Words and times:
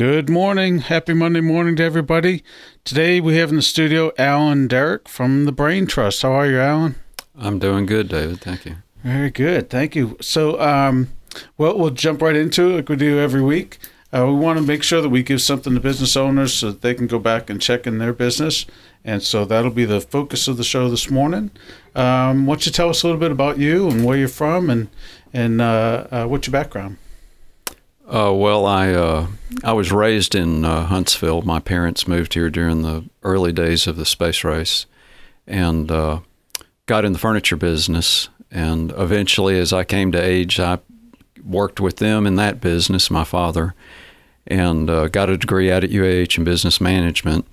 Good 0.00 0.30
morning. 0.30 0.78
Happy 0.78 1.12
Monday 1.12 1.42
morning 1.42 1.76
to 1.76 1.82
everybody. 1.84 2.42
Today 2.84 3.20
we 3.20 3.36
have 3.36 3.50
in 3.50 3.56
the 3.56 3.60
studio 3.60 4.12
Alan 4.16 4.66
Derrick 4.66 5.06
from 5.10 5.44
the 5.44 5.52
Brain 5.52 5.86
Trust. 5.86 6.22
How 6.22 6.32
are 6.32 6.46
you, 6.46 6.58
Alan? 6.58 6.94
I'm 7.38 7.58
doing 7.58 7.84
good, 7.84 8.08
David. 8.08 8.40
Thank 8.40 8.64
you. 8.64 8.76
Very 9.04 9.28
good. 9.30 9.68
Thank 9.68 9.94
you. 9.94 10.16
So, 10.22 10.58
um, 10.58 11.10
well, 11.58 11.78
we'll 11.78 11.90
jump 11.90 12.22
right 12.22 12.34
into 12.34 12.70
it 12.70 12.76
like 12.76 12.88
we 12.88 12.96
do 12.96 13.18
every 13.18 13.42
week. 13.42 13.76
Uh, 14.10 14.24
we 14.24 14.32
want 14.32 14.58
to 14.58 14.64
make 14.64 14.82
sure 14.82 15.02
that 15.02 15.10
we 15.10 15.22
give 15.22 15.42
something 15.42 15.74
to 15.74 15.80
business 15.80 16.16
owners 16.16 16.54
so 16.54 16.70
that 16.70 16.80
they 16.80 16.94
can 16.94 17.06
go 17.06 17.18
back 17.18 17.50
and 17.50 17.60
check 17.60 17.86
in 17.86 17.98
their 17.98 18.14
business. 18.14 18.64
And 19.04 19.22
so 19.22 19.44
that'll 19.44 19.70
be 19.70 19.84
the 19.84 20.00
focus 20.00 20.48
of 20.48 20.56
the 20.56 20.64
show 20.64 20.88
this 20.88 21.10
morning. 21.10 21.50
Um, 21.94 22.46
why 22.46 22.54
don't 22.54 22.64
you 22.64 22.72
tell 22.72 22.88
us 22.88 23.02
a 23.02 23.06
little 23.06 23.20
bit 23.20 23.32
about 23.32 23.58
you 23.58 23.90
and 23.90 24.06
where 24.06 24.16
you're 24.16 24.28
from 24.28 24.70
and, 24.70 24.88
and 25.34 25.60
uh, 25.60 26.06
uh, 26.10 26.24
what's 26.24 26.46
your 26.46 26.52
background? 26.52 26.96
Uh, 28.10 28.32
well, 28.34 28.66
I 28.66 28.92
uh, 28.92 29.28
I 29.62 29.72
was 29.72 29.92
raised 29.92 30.34
in 30.34 30.64
uh, 30.64 30.86
Huntsville. 30.86 31.42
My 31.42 31.60
parents 31.60 32.08
moved 32.08 32.34
here 32.34 32.50
during 32.50 32.82
the 32.82 33.04
early 33.22 33.52
days 33.52 33.86
of 33.86 33.96
the 33.96 34.04
space 34.04 34.42
race, 34.42 34.86
and 35.46 35.88
uh, 35.92 36.18
got 36.86 37.04
in 37.04 37.12
the 37.12 37.20
furniture 37.20 37.56
business. 37.56 38.28
And 38.50 38.92
eventually, 38.96 39.60
as 39.60 39.72
I 39.72 39.84
came 39.84 40.10
to 40.10 40.20
age, 40.20 40.58
I 40.58 40.80
worked 41.44 41.78
with 41.78 41.98
them 41.98 42.26
in 42.26 42.34
that 42.34 42.60
business. 42.60 43.12
My 43.12 43.22
father, 43.22 43.74
and 44.44 44.90
uh, 44.90 45.06
got 45.06 45.30
a 45.30 45.36
degree 45.36 45.70
out 45.70 45.84
at 45.84 45.90
UAH 45.90 46.36
in 46.36 46.42
business 46.42 46.80
management. 46.80 47.46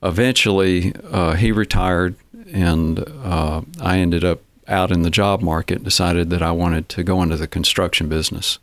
Eventually, 0.00 0.94
uh, 1.10 1.34
he 1.34 1.50
retired, 1.50 2.14
and 2.52 3.04
I 3.80 3.98
ended 3.98 4.24
up 4.24 4.42
out 4.68 4.92
in 4.92 5.02
the 5.02 5.10
job 5.10 5.42
market. 5.42 5.82
Decided 5.82 6.30
that 6.30 6.42
I 6.42 6.52
wanted 6.52 6.88
to 6.90 7.02
go 7.02 7.20
into 7.20 7.36
the 7.36 7.48
construction 7.48 8.08
business 8.08 8.60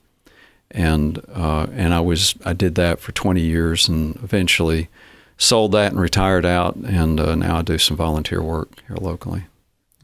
and 0.71 1.21
uh, 1.33 1.67
and 1.73 1.93
I 1.93 1.99
was 1.99 2.35
I 2.45 2.53
did 2.53 2.75
that 2.75 2.99
for 2.99 3.11
20 3.11 3.41
years 3.41 3.87
and 3.87 4.15
eventually 4.17 4.89
sold 5.37 5.71
that 5.73 5.91
and 5.91 5.99
retired 5.99 6.45
out 6.45 6.75
and 6.75 7.19
uh, 7.19 7.35
now 7.35 7.57
I 7.57 7.61
do 7.61 7.77
some 7.77 7.97
volunteer 7.97 8.41
work 8.41 8.81
here 8.87 8.97
locally. 8.97 9.45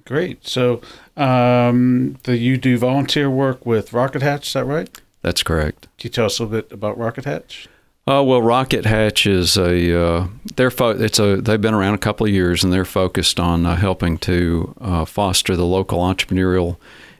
Great. 0.06 0.46
So 0.46 0.82
um, 1.16 2.18
the 2.24 2.38
you 2.38 2.58
do 2.58 2.78
volunteer 2.78 3.30
work 3.30 3.66
with 3.66 3.94
Rocket 3.94 4.22
Hatch, 4.22 4.48
is 4.48 4.54
that 4.54 4.66
right? 4.66 4.90
That's 5.22 5.44
correct. 5.44 5.88
Can 5.98 6.08
you 6.08 6.10
tell 6.10 6.26
us 6.26 6.40
a 6.40 6.44
little 6.44 6.62
bit 6.62 6.72
about 6.72 6.98
Rocket 6.98 7.26
Hatch? 7.26 7.68
Uh, 8.08 8.24
well, 8.24 8.42
Rocket 8.42 8.86
Hatch 8.86 9.28
is 9.28 9.56
a 9.58 9.98
uh, 9.98 10.28
they're 10.56 10.72
fo- 10.72 11.00
it's 11.00 11.20
a 11.20 11.38
they've 11.38 11.62
been 11.62 11.76
around 11.76 11.94
a 11.94 12.00
couple 12.00 12.26
of 12.26 12.34
years 12.34 12.64
and 12.64 12.74
they're 12.74 12.84
focused 12.84 13.40
on 13.40 13.66
uh, 13.66 13.76
helping 13.76 14.18
to 14.20 14.76
uh, 14.82 15.06
foster 15.06 15.56
the 15.56 15.66
local 15.66 16.00
entrepreneurial 16.00 16.78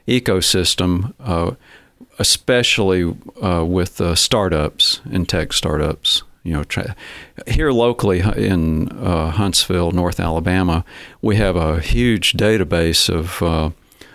ecosystem 0.08 1.14
especially 2.18 3.14
uh, 3.42 3.64
with 3.64 4.00
uh, 4.00 4.14
startups 4.14 5.00
and 5.10 5.28
tech 5.28 5.52
startups. 5.52 6.22
You 6.44 6.54
know, 6.54 6.64
here 7.46 7.70
locally 7.70 8.20
in 8.20 8.88
uh, 8.98 9.30
Huntsville, 9.30 9.92
North 9.92 10.18
Alabama, 10.18 10.84
we 11.20 11.36
have 11.36 11.54
a 11.54 11.80
huge 11.80 12.32
database 12.32 13.08
of 13.08 13.40
uh, 13.42 13.70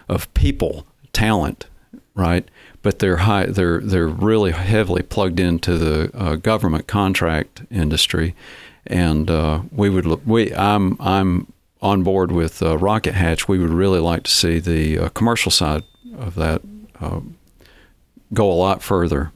of 0.10 0.34
people, 0.34 0.86
talent, 1.14 1.68
right? 2.16 2.46
But 2.82 3.00
they're 3.00 3.18
high, 3.18 3.46
they're 3.46 3.80
they're 3.80 4.10
really 4.10 4.52
heavily 4.52 5.04
plugged 5.04 5.40
into 5.40 5.78
the 5.78 6.12
uh, 6.14 6.36
government 6.36 6.88
contract 6.88 7.64
industry, 7.72 8.36
and 8.86 9.32
uh, 9.32 9.62
we 9.72 9.90
would 9.90 10.26
we 10.28 10.54
I'm 10.54 10.98
I'm 11.00 11.54
on 11.82 12.04
board 12.04 12.34
with 12.34 12.62
Rocket 12.62 13.14
Hatch. 13.14 13.48
We 13.48 13.58
would 13.58 13.70
really 13.70 14.00
like 14.00 14.24
to 14.24 14.32
see 14.32 14.60
the 14.60 15.10
commercial 15.12 15.52
side 15.52 15.84
of 16.18 16.36
that 16.36 16.62
go 18.34 18.52
a 18.52 18.54
lot 18.54 18.82
further. 18.82 19.32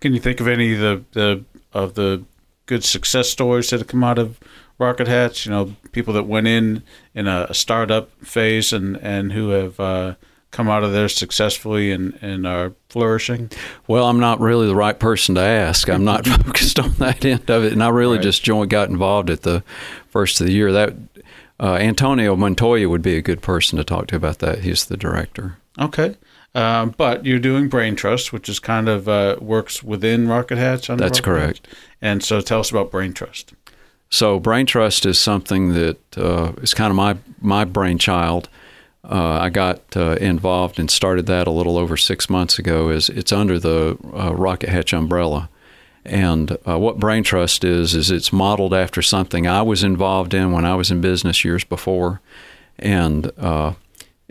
Can 0.00 0.12
you 0.12 0.20
think 0.20 0.40
of 0.40 0.48
any 0.48 0.74
of 0.74 0.80
the, 0.80 1.04
the 1.12 1.44
of 1.72 1.94
the 1.94 2.24
good 2.66 2.84
success 2.84 3.28
stories 3.28 3.70
that 3.70 3.80
have 3.80 3.88
come 3.88 4.04
out 4.04 4.18
of 4.18 4.38
Rocket 4.78 5.08
Hatch? 5.08 5.46
You 5.46 5.52
know, 5.52 5.76
people 5.92 6.14
that 6.14 6.24
went 6.24 6.46
in 6.46 6.82
in 7.14 7.26
a, 7.26 7.52
startup 7.54 8.10
phase 8.22 8.72
and 8.72 8.96
and 8.98 9.32
who 9.32 9.50
have 9.50 9.80
uh, 9.80 10.14
come 10.50 10.68
out 10.68 10.84
of 10.84 10.92
there 10.92 11.08
successfully 11.08 11.92
and 11.92 12.18
and 12.20 12.46
are 12.46 12.72
flourishing. 12.88 13.50
Well, 13.86 14.06
I'm 14.06 14.20
not 14.20 14.40
really 14.40 14.66
the 14.66 14.74
right 14.74 14.98
person 14.98 15.34
to 15.36 15.40
ask. 15.40 15.88
I'm 15.88 16.04
not 16.04 16.26
focused 16.26 16.78
on 16.78 16.92
that 16.94 17.24
end 17.24 17.48
of 17.50 17.64
it, 17.64 17.72
and 17.72 17.82
I 17.82 17.88
really 17.88 18.16
right. 18.16 18.22
just 18.22 18.42
joined, 18.42 18.70
got 18.70 18.88
involved 18.88 19.30
at 19.30 19.42
the 19.42 19.62
first 20.08 20.40
of 20.40 20.46
the 20.46 20.52
year. 20.52 20.72
That 20.72 20.94
uh, 21.58 21.74
Antonio 21.74 22.36
Montoya 22.36 22.88
would 22.88 23.02
be 23.02 23.16
a 23.16 23.22
good 23.22 23.40
person 23.40 23.78
to 23.78 23.84
talk 23.84 24.08
to 24.08 24.16
about 24.16 24.38
that. 24.40 24.60
He's 24.60 24.84
the 24.84 24.96
director. 24.96 25.56
Okay. 25.78 26.16
Um, 26.56 26.94
but 26.96 27.26
you're 27.26 27.38
doing 27.38 27.68
Brain 27.68 27.96
Trust, 27.96 28.32
which 28.32 28.48
is 28.48 28.58
kind 28.58 28.88
of 28.88 29.10
uh, 29.10 29.36
works 29.42 29.82
within 29.82 30.26
Rocket 30.26 30.56
Hatch. 30.56 30.86
That's 30.86 31.00
Rocket 31.02 31.22
correct. 31.22 31.66
Hatch. 31.66 31.76
And 32.00 32.24
so, 32.24 32.40
tell 32.40 32.60
us 32.60 32.70
about 32.70 32.90
Brain 32.90 33.12
Trust. 33.12 33.52
So, 34.08 34.40
Brain 34.40 34.64
Trust 34.64 35.04
is 35.04 35.20
something 35.20 35.74
that 35.74 35.98
uh, 36.16 36.52
is 36.62 36.72
kind 36.72 36.90
of 36.90 36.96
my 36.96 37.18
my 37.42 37.66
brainchild. 37.66 38.48
Uh, 39.04 39.38
I 39.38 39.50
got 39.50 39.82
uh, 39.94 40.16
involved 40.18 40.80
and 40.80 40.90
started 40.90 41.26
that 41.26 41.46
a 41.46 41.50
little 41.50 41.76
over 41.76 41.94
six 41.94 42.30
months 42.30 42.58
ago. 42.58 42.88
Is 42.88 43.10
it's 43.10 43.32
under 43.32 43.58
the 43.58 43.98
uh, 44.14 44.34
Rocket 44.34 44.70
Hatch 44.70 44.94
umbrella, 44.94 45.50
and 46.06 46.56
uh, 46.66 46.78
what 46.78 46.98
Brain 46.98 47.22
Trust 47.22 47.64
is 47.64 47.94
is 47.94 48.10
it's 48.10 48.32
modeled 48.32 48.72
after 48.72 49.02
something 49.02 49.46
I 49.46 49.60
was 49.60 49.84
involved 49.84 50.32
in 50.32 50.52
when 50.52 50.64
I 50.64 50.74
was 50.74 50.90
in 50.90 51.02
business 51.02 51.44
years 51.44 51.64
before, 51.64 52.22
and 52.78 53.30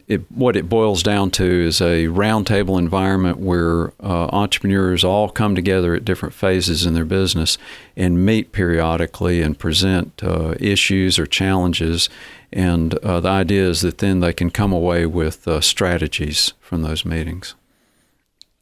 it, 0.07 0.31
what 0.31 0.55
it 0.55 0.69
boils 0.69 1.01
down 1.01 1.31
to 1.31 1.43
is 1.43 1.81
a 1.81 2.05
roundtable 2.05 2.77
environment 2.77 3.39
where 3.39 3.91
uh, 3.99 4.27
entrepreneurs 4.31 5.03
all 5.03 5.29
come 5.29 5.55
together 5.55 5.95
at 5.95 6.05
different 6.05 6.35
phases 6.35 6.85
in 6.85 6.93
their 6.93 7.05
business 7.05 7.57
and 7.97 8.23
meet 8.23 8.51
periodically 8.51 9.41
and 9.41 9.57
present 9.57 10.23
uh, 10.23 10.53
issues 10.59 11.17
or 11.17 11.25
challenges. 11.25 12.07
And 12.53 12.93
uh, 12.99 13.19
the 13.19 13.29
idea 13.29 13.67
is 13.67 13.81
that 13.81 13.97
then 13.97 14.19
they 14.19 14.31
can 14.31 14.51
come 14.51 14.71
away 14.71 15.07
with 15.07 15.47
uh, 15.47 15.59
strategies 15.61 16.53
from 16.59 16.83
those 16.83 17.03
meetings. 17.03 17.55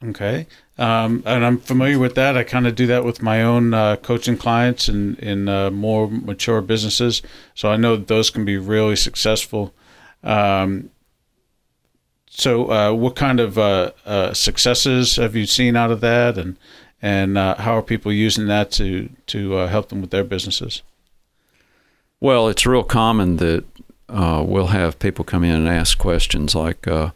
Okay. 0.02 0.48
Um, 0.78 1.24
and 1.26 1.46
I'm 1.46 1.60
familiar 1.60 2.00
with 2.00 2.16
that. 2.16 2.38
I 2.38 2.44
kind 2.44 2.68
of 2.68 2.76
do 2.76 2.88
that 2.88 3.04
with 3.04 3.22
my 3.22 3.44
own 3.44 3.74
uh, 3.74 3.98
coaching 3.98 4.38
clients 4.38 4.88
in, 4.90 5.16
in 5.16 5.48
uh, 5.48 5.72
more 5.72 6.10
mature 6.10 6.62
businesses. 6.62 7.22
So 7.54 7.70
I 7.70 7.76
know 7.78 7.98
those 7.98 8.30
can 8.30 8.46
be 8.46 8.58
really 8.58 8.96
successful. 8.96 9.74
Um, 10.24 10.90
so, 12.36 12.72
uh, 12.72 12.94
what 12.94 13.16
kind 13.16 13.40
of 13.40 13.60
uh, 13.60 13.92
uh, 14.06 14.34
successes 14.34 15.18
have 15.18 15.36
you 15.36 15.46
seen 15.46 15.76
out 15.76 15.92
of 15.92 16.02
that, 16.02 16.36
and 16.36 16.58
and 17.00 17.38
uh, 17.38 17.56
how 17.56 17.78
are 17.78 17.84
people 17.84 18.12
using 18.12 18.48
that 18.48 18.72
to 18.72 19.10
to 19.28 19.58
uh, 19.58 19.68
help 19.68 19.90
them 19.90 20.02
with 20.02 20.10
their 20.10 20.24
businesses? 20.24 20.82
Well, 22.20 22.48
it's 22.48 22.66
real 22.66 22.84
common 22.84 23.38
that 23.38 23.66
uh, 24.10 24.44
we'll 24.46 24.68
have 24.68 24.98
people 24.98 25.24
come 25.24 25.44
in 25.44 25.56
and 25.56 25.68
ask 25.68 26.00
questions 26.00 26.56
like, 26.56 26.88
I 26.88 27.12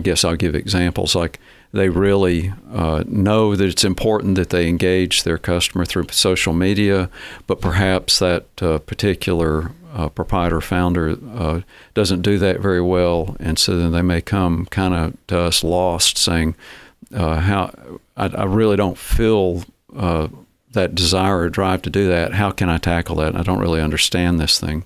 guess 0.00 0.24
I'll 0.24 0.36
give 0.36 0.54
examples 0.54 1.14
like 1.14 1.38
they 1.72 1.88
really 1.88 2.54
know 2.72 3.54
that 3.54 3.68
it's 3.68 3.84
important 3.84 4.36
that 4.36 4.50
they 4.50 4.68
engage 4.68 5.24
their 5.24 5.38
customer 5.38 5.84
through 5.84 6.06
social 6.12 6.54
media, 6.54 7.10
but 7.46 7.60
perhaps 7.60 8.20
that 8.20 8.54
particular 8.56 9.72
uh, 9.96 10.10
proprietor 10.10 10.60
founder 10.60 11.16
uh, 11.34 11.62
doesn't 11.94 12.20
do 12.20 12.38
that 12.38 12.60
very 12.60 12.82
well, 12.82 13.34
and 13.40 13.58
so 13.58 13.78
then 13.78 13.92
they 13.92 14.02
may 14.02 14.20
come 14.20 14.66
kind 14.66 14.92
of 14.92 15.26
to 15.28 15.38
us 15.38 15.64
lost, 15.64 16.18
saying, 16.18 16.54
uh, 17.14 17.40
"How 17.40 17.70
I, 18.14 18.26
I, 18.26 18.44
really 18.44 18.76
don't 18.76 18.98
feel 18.98 19.64
uh, 19.96 20.28
that 20.72 20.94
desire 20.94 21.40
or 21.40 21.48
drive 21.48 21.80
to 21.82 21.90
do 21.90 22.08
that. 22.08 22.34
How 22.34 22.50
can 22.50 22.68
I 22.68 22.76
tackle 22.76 23.16
that? 23.16 23.34
I 23.34 23.42
don't 23.42 23.58
really 23.58 23.80
understand 23.80 24.38
this 24.38 24.60
thing." 24.60 24.84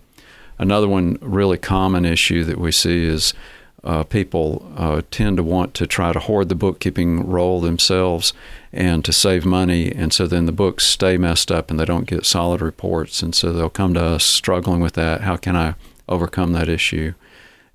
Another 0.60 0.86
one 0.86 1.18
really 1.20 1.58
common 1.58 2.04
issue 2.04 2.44
that 2.44 2.58
we 2.58 2.70
see 2.70 3.04
is 3.04 3.34
uh, 3.82 4.04
people 4.04 4.72
uh, 4.76 5.02
tend 5.10 5.38
to 5.38 5.42
want 5.42 5.74
to 5.74 5.88
try 5.88 6.12
to 6.12 6.20
hoard 6.20 6.48
the 6.48 6.54
bookkeeping 6.54 7.26
role 7.26 7.60
themselves 7.60 8.32
and 8.72 9.04
to 9.04 9.12
save 9.12 9.44
money. 9.44 9.90
And 9.92 10.12
so 10.12 10.26
then 10.26 10.46
the 10.46 10.52
books 10.52 10.84
stay 10.84 11.16
messed 11.16 11.50
up 11.50 11.70
and 11.70 11.78
they 11.78 11.84
don't 11.84 12.06
get 12.06 12.24
solid 12.24 12.60
reports. 12.60 13.22
And 13.22 13.34
so 13.34 13.52
they'll 13.52 13.70
come 13.70 13.94
to 13.94 14.02
us 14.02 14.24
struggling 14.24 14.80
with 14.80 14.94
that. 14.94 15.22
How 15.22 15.36
can 15.36 15.56
I 15.56 15.74
overcome 16.08 16.52
that 16.52 16.68
issue? 16.68 17.14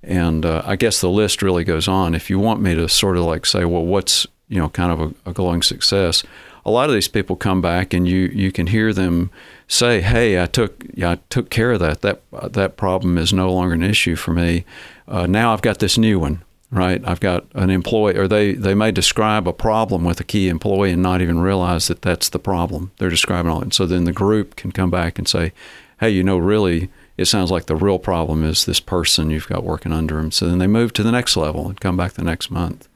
And 0.02 0.46
uh, 0.46 0.62
I 0.64 0.76
guess 0.76 1.00
the 1.00 1.10
list 1.10 1.42
really 1.42 1.64
goes 1.64 1.88
on. 1.88 2.14
If 2.14 2.30
you 2.30 2.38
want 2.38 2.60
me 2.60 2.74
to 2.74 2.88
sort 2.88 3.16
of 3.16 3.24
like 3.24 3.44
say, 3.44 3.64
well, 3.64 3.84
what's 3.84 4.26
you 4.48 4.60
know 4.60 4.68
kind 4.68 4.92
of 4.92 5.00
a, 5.00 5.30
a 5.30 5.32
glowing 5.32 5.62
success? 5.62 6.22
A 6.64 6.70
lot 6.70 6.88
of 6.88 6.94
these 6.94 7.08
people 7.08 7.36
come 7.36 7.60
back 7.60 7.94
and 7.94 8.08
you 8.08 8.30
you 8.32 8.50
can 8.50 8.68
hear 8.68 8.92
them 8.92 9.30
say, 9.68 10.00
"Hey, 10.00 10.40
I 10.42 10.46
took 10.46 10.84
yeah, 10.94 11.12
I 11.12 11.18
took 11.30 11.48
care 11.48 11.72
of 11.72 11.80
that. 11.80 12.02
That 12.02 12.22
that 12.52 12.76
problem 12.76 13.18
is 13.18 13.32
no 13.32 13.52
longer 13.52 13.74
an 13.74 13.82
issue 13.82 14.16
for 14.16 14.32
me." 14.32 14.64
uh, 15.08 15.26
now 15.26 15.52
I've 15.52 15.62
got 15.62 15.78
this 15.78 15.96
new 15.98 16.18
one, 16.18 16.42
right? 16.70 17.00
I've 17.06 17.20
got 17.20 17.46
an 17.54 17.70
employee, 17.70 18.16
or 18.16 18.26
they, 18.26 18.52
they 18.52 18.74
may 18.74 18.90
describe 18.90 19.46
a 19.46 19.52
problem 19.52 20.04
with 20.04 20.20
a 20.20 20.24
key 20.24 20.48
employee 20.48 20.92
and 20.92 21.02
not 21.02 21.20
even 21.20 21.40
realize 21.40 21.88
that 21.88 22.02
that's 22.02 22.28
the 22.28 22.38
problem 22.38 22.92
they're 22.98 23.08
describing. 23.08 23.50
All. 23.50 23.62
And 23.62 23.72
so 23.72 23.86
then 23.86 24.04
the 24.04 24.12
group 24.12 24.56
can 24.56 24.72
come 24.72 24.90
back 24.90 25.18
and 25.18 25.28
say, 25.28 25.52
hey, 26.00 26.10
you 26.10 26.22
know, 26.22 26.38
really, 26.38 26.90
it 27.16 27.26
sounds 27.26 27.50
like 27.50 27.66
the 27.66 27.76
real 27.76 27.98
problem 27.98 28.44
is 28.44 28.64
this 28.64 28.80
person 28.80 29.30
you've 29.30 29.48
got 29.48 29.64
working 29.64 29.92
under 29.92 30.16
them. 30.16 30.30
So 30.30 30.48
then 30.48 30.58
they 30.58 30.66
move 30.66 30.92
to 30.94 31.02
the 31.02 31.12
next 31.12 31.36
level 31.36 31.68
and 31.68 31.80
come 31.80 31.96
back 31.96 32.12
the 32.12 32.24
next 32.24 32.50
month. 32.50 32.88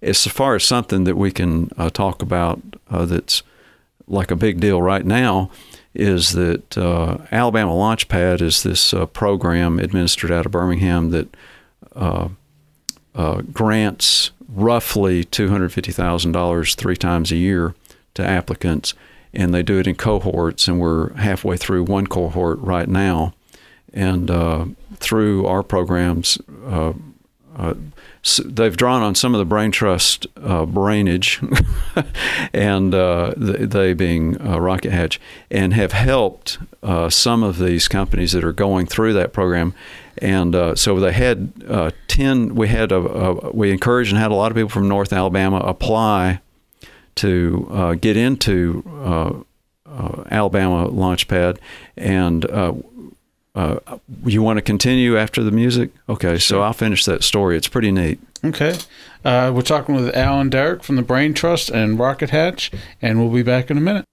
As 0.00 0.26
far 0.26 0.54
as 0.54 0.64
something 0.64 1.04
that 1.04 1.16
we 1.16 1.30
can 1.30 1.70
uh, 1.76 1.90
talk 1.90 2.22
about 2.22 2.60
uh, 2.90 3.04
that's 3.04 3.42
like 4.06 4.30
a 4.30 4.36
big 4.36 4.60
deal 4.60 4.80
right 4.80 5.04
now 5.04 5.50
is 5.94 6.32
that 6.32 6.78
uh, 6.78 7.18
Alabama 7.32 7.72
Launchpad 7.72 8.40
is 8.40 8.62
this 8.62 8.94
uh, 8.94 9.06
program 9.06 9.78
administered 9.78 10.30
out 10.30 10.46
of 10.46 10.52
Birmingham 10.52 11.10
that 11.10 11.28
uh, 13.18 13.42
grants 13.52 14.30
roughly 14.48 15.24
$250,000 15.24 16.74
three 16.76 16.96
times 16.96 17.32
a 17.32 17.36
year 17.36 17.74
to 18.14 18.24
applicants, 18.24 18.94
and 19.34 19.52
they 19.52 19.62
do 19.62 19.78
it 19.78 19.88
in 19.88 19.96
cohorts, 19.96 20.68
and 20.68 20.80
we're 20.80 21.12
halfway 21.14 21.56
through 21.56 21.82
one 21.84 22.06
cohort 22.06 22.58
right 22.60 22.88
now. 22.88 23.34
And 23.92 24.30
uh, 24.30 24.66
through 24.96 25.46
our 25.46 25.64
programs, 25.64 26.38
uh, 26.64 26.92
uh, 27.56 27.74
so 28.22 28.44
they've 28.44 28.76
drawn 28.76 29.02
on 29.02 29.16
some 29.16 29.34
of 29.34 29.38
the 29.38 29.44
brain 29.44 29.72
trust 29.72 30.28
uh, 30.36 30.64
brainage, 30.64 31.40
and 32.52 32.94
uh, 32.94 33.34
they 33.36 33.94
being 33.94 34.34
Rocket 34.34 34.92
Hatch, 34.92 35.20
and 35.50 35.74
have 35.74 35.92
helped 35.92 36.58
some 37.08 37.42
of 37.42 37.58
these 37.58 37.88
companies 37.88 38.32
that 38.32 38.44
are 38.44 38.52
going 38.52 38.86
through 38.86 39.14
that 39.14 39.32
program. 39.32 39.74
And 40.20 40.54
uh, 40.54 40.74
so 40.74 40.98
they 41.00 41.12
had 41.12 41.52
ten. 42.08 42.54
We 42.54 42.68
had 42.68 42.92
a, 42.92 42.96
a, 42.96 43.50
we 43.52 43.70
encouraged 43.70 44.10
and 44.10 44.18
had 44.18 44.30
a 44.30 44.34
lot 44.34 44.50
of 44.50 44.56
people 44.56 44.70
from 44.70 44.88
North 44.88 45.12
Alabama 45.12 45.58
apply 45.58 46.40
to 47.16 47.98
get 48.00 48.16
into 48.16 49.44
Alabama 50.30 50.88
Launchpad, 50.88 51.58
and 51.96 52.44
uh, 53.58 53.80
you 54.24 54.40
want 54.40 54.56
to 54.56 54.62
continue 54.62 55.18
after 55.18 55.42
the 55.42 55.50
music? 55.50 55.90
Okay, 56.08 56.38
sure. 56.38 56.38
so 56.38 56.62
I'll 56.62 56.72
finish 56.72 57.04
that 57.06 57.24
story. 57.24 57.56
It's 57.56 57.66
pretty 57.66 57.90
neat. 57.90 58.20
Okay. 58.44 58.78
Uh, 59.24 59.50
we're 59.52 59.62
talking 59.62 59.96
with 59.96 60.14
Alan 60.14 60.48
Derrick 60.48 60.84
from 60.84 60.94
the 60.94 61.02
Brain 61.02 61.34
Trust 61.34 61.68
and 61.70 61.98
Rocket 61.98 62.30
Hatch, 62.30 62.70
and 63.02 63.18
we'll 63.18 63.32
be 63.32 63.42
back 63.42 63.68
in 63.68 63.76
a 63.76 63.80
minute. 63.80 64.04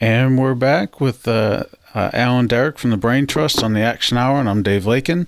And 0.00 0.38
we're 0.38 0.54
back 0.54 0.98
with 0.98 1.28
uh, 1.28 1.64
uh, 1.94 2.10
Alan 2.14 2.46
Derrick 2.46 2.78
from 2.78 2.90
the 2.90 2.96
Brain 2.96 3.26
Trust 3.26 3.62
on 3.62 3.74
the 3.74 3.80
Action 3.80 4.16
Hour, 4.16 4.40
and 4.40 4.48
I'm 4.48 4.62
Dave 4.62 4.86
Lakin. 4.86 5.26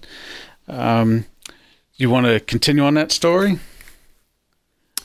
Um, 0.67 1.27
you 1.97 2.09
want 2.09 2.25
to 2.25 2.41
continue 2.41 2.83
on 2.83 2.95
that 2.95 3.13
story? 3.13 3.59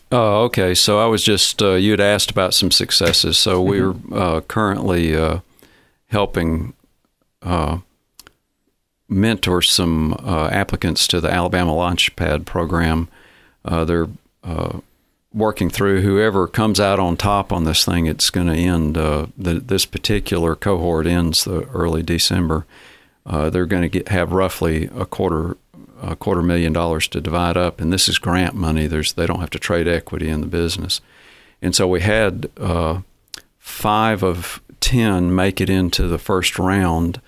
Oh, 0.10 0.44
okay. 0.46 0.74
So 0.74 1.00
I 1.00 1.08
was 1.08 1.22
just 1.22 1.62
uh, 1.62 1.74
you 1.74 1.92
had 1.92 2.00
asked 2.00 2.32
about 2.32 2.54
some 2.54 2.72
successes. 2.72 3.38
So 3.38 3.62
mm-hmm. 3.62 4.14
we're 4.14 4.18
uh, 4.18 4.42
currently 4.42 5.14
uh, 5.14 5.40
helping 6.06 6.72
uh, 7.42 7.80
mentor 9.10 9.62
some 9.62 10.14
uh, 10.14 10.48
applicants 10.48 11.08
to 11.08 11.20
the 11.20 11.30
Alabama 11.30 11.74
Launchpad 11.74 12.46
program. 12.46 13.10
Uh, 13.66 13.84
they're 13.84 14.08
working 15.34 15.70
through 15.70 16.02
whoever 16.02 16.48
comes 16.48 16.80
out 16.80 17.00
on 17.00 17.18
top 17.18 17.52
on 17.52 17.64
this 17.64 17.86
thing. 17.86 18.06
It's 18.06 18.30
going 18.30 18.48
to 18.48 18.54
end. 18.54 18.96
The, 18.96 19.30
this 19.38 19.86
particular 19.86 20.56
cohort 20.56 21.06
ends 21.06 21.44
the 21.44 21.64
early 21.70 22.04
December. 22.04 22.66
they're 23.26 23.66
going 23.66 23.84
to 23.84 23.90
get 23.90 24.08
have 24.10 24.32
roughly 24.32 24.90
a 24.96 25.06
quarter 25.06 25.58
a 26.02 26.16
quarter 26.16 26.42
million 26.42 26.74
dollars 26.74 27.08
to 27.10 27.22
divide 27.22 27.58
up, 27.58 27.82
and 27.82 27.92
this 27.92 28.08
is 28.08 28.18
grant 28.18 28.56
money. 28.56 28.88
There's 28.88 29.14
they 29.14 29.26
don't 29.26 29.40
have 29.40 29.50
to 29.52 29.60
trade 29.60 29.88
equity 29.88 30.30
in 30.30 30.42
the 30.42 30.48
business, 30.48 31.02
and 31.62 31.76
so 31.76 31.88
we 31.88 32.02
had 32.02 32.50
uh, 32.58 33.02
five 33.58 34.24
of 34.24 34.62
ten 34.80 35.34
make 35.34 35.60
it 35.60 35.70
into 35.70 36.08
the 36.08 36.18
first 36.18 36.60
round, 36.60 37.22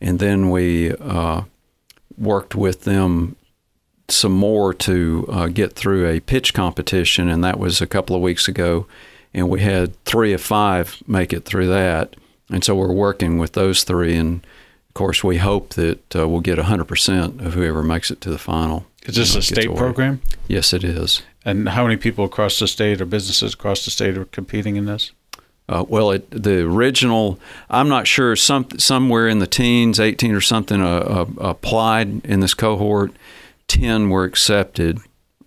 and 0.00 0.18
then 0.18 0.50
we 0.50 0.92
uh, 0.92 1.42
worked 2.18 2.54
with 2.54 2.82
them 2.82 3.36
some 4.08 4.32
more 4.32 4.72
to 4.72 5.26
uh, 5.30 5.46
get 5.48 5.72
through 5.74 6.08
a 6.08 6.20
pitch 6.20 6.54
competition, 6.54 7.28
and 7.28 7.42
that 7.44 7.58
was 7.58 7.80
a 7.80 7.86
couple 7.86 8.14
of 8.14 8.22
weeks 8.22 8.48
ago, 8.48 8.86
and 9.34 9.48
we 9.48 9.60
had 9.60 10.02
three 10.04 10.32
of 10.32 10.40
five 10.40 11.02
make 11.06 11.32
it 11.32 11.44
through 11.44 11.68
that, 11.68 12.14
and 12.50 12.62
so 12.64 12.74
we're 12.74 12.92
working 12.92 13.38
with 13.38 13.52
those 13.52 13.84
three 13.84 14.16
and 14.16 14.46
of 14.96 14.98
course, 14.98 15.22
we 15.22 15.36
hope 15.36 15.74
that 15.74 16.16
uh, 16.16 16.26
we'll 16.26 16.40
get 16.40 16.58
100% 16.58 17.44
of 17.44 17.52
whoever 17.52 17.82
makes 17.82 18.10
it 18.10 18.18
to 18.22 18.30
the 18.30 18.38
final. 18.38 18.86
Is 19.04 19.16
this 19.16 19.36
a 19.36 19.42
state 19.42 19.76
program? 19.76 20.22
Yes, 20.48 20.72
it 20.72 20.82
is. 20.82 21.20
And 21.44 21.68
how 21.68 21.82
many 21.82 21.98
people 21.98 22.24
across 22.24 22.58
the 22.58 22.66
state 22.66 23.02
or 23.02 23.04
businesses 23.04 23.52
across 23.52 23.84
the 23.84 23.90
state 23.90 24.16
are 24.16 24.24
competing 24.24 24.76
in 24.76 24.86
this? 24.86 25.12
Uh, 25.68 25.84
well, 25.86 26.12
it, 26.12 26.30
the 26.30 26.62
original, 26.62 27.38
I'm 27.68 27.90
not 27.90 28.06
sure, 28.06 28.36
some 28.36 28.68
somewhere 28.78 29.28
in 29.28 29.38
the 29.38 29.46
teens, 29.46 30.00
18 30.00 30.32
or 30.32 30.40
something, 30.40 30.80
uh, 30.80 30.86
uh, 30.86 31.26
applied 31.40 32.24
in 32.24 32.40
this 32.40 32.54
cohort. 32.54 33.12
10 33.68 34.10
were 34.10 34.24
accepted, 34.24 34.98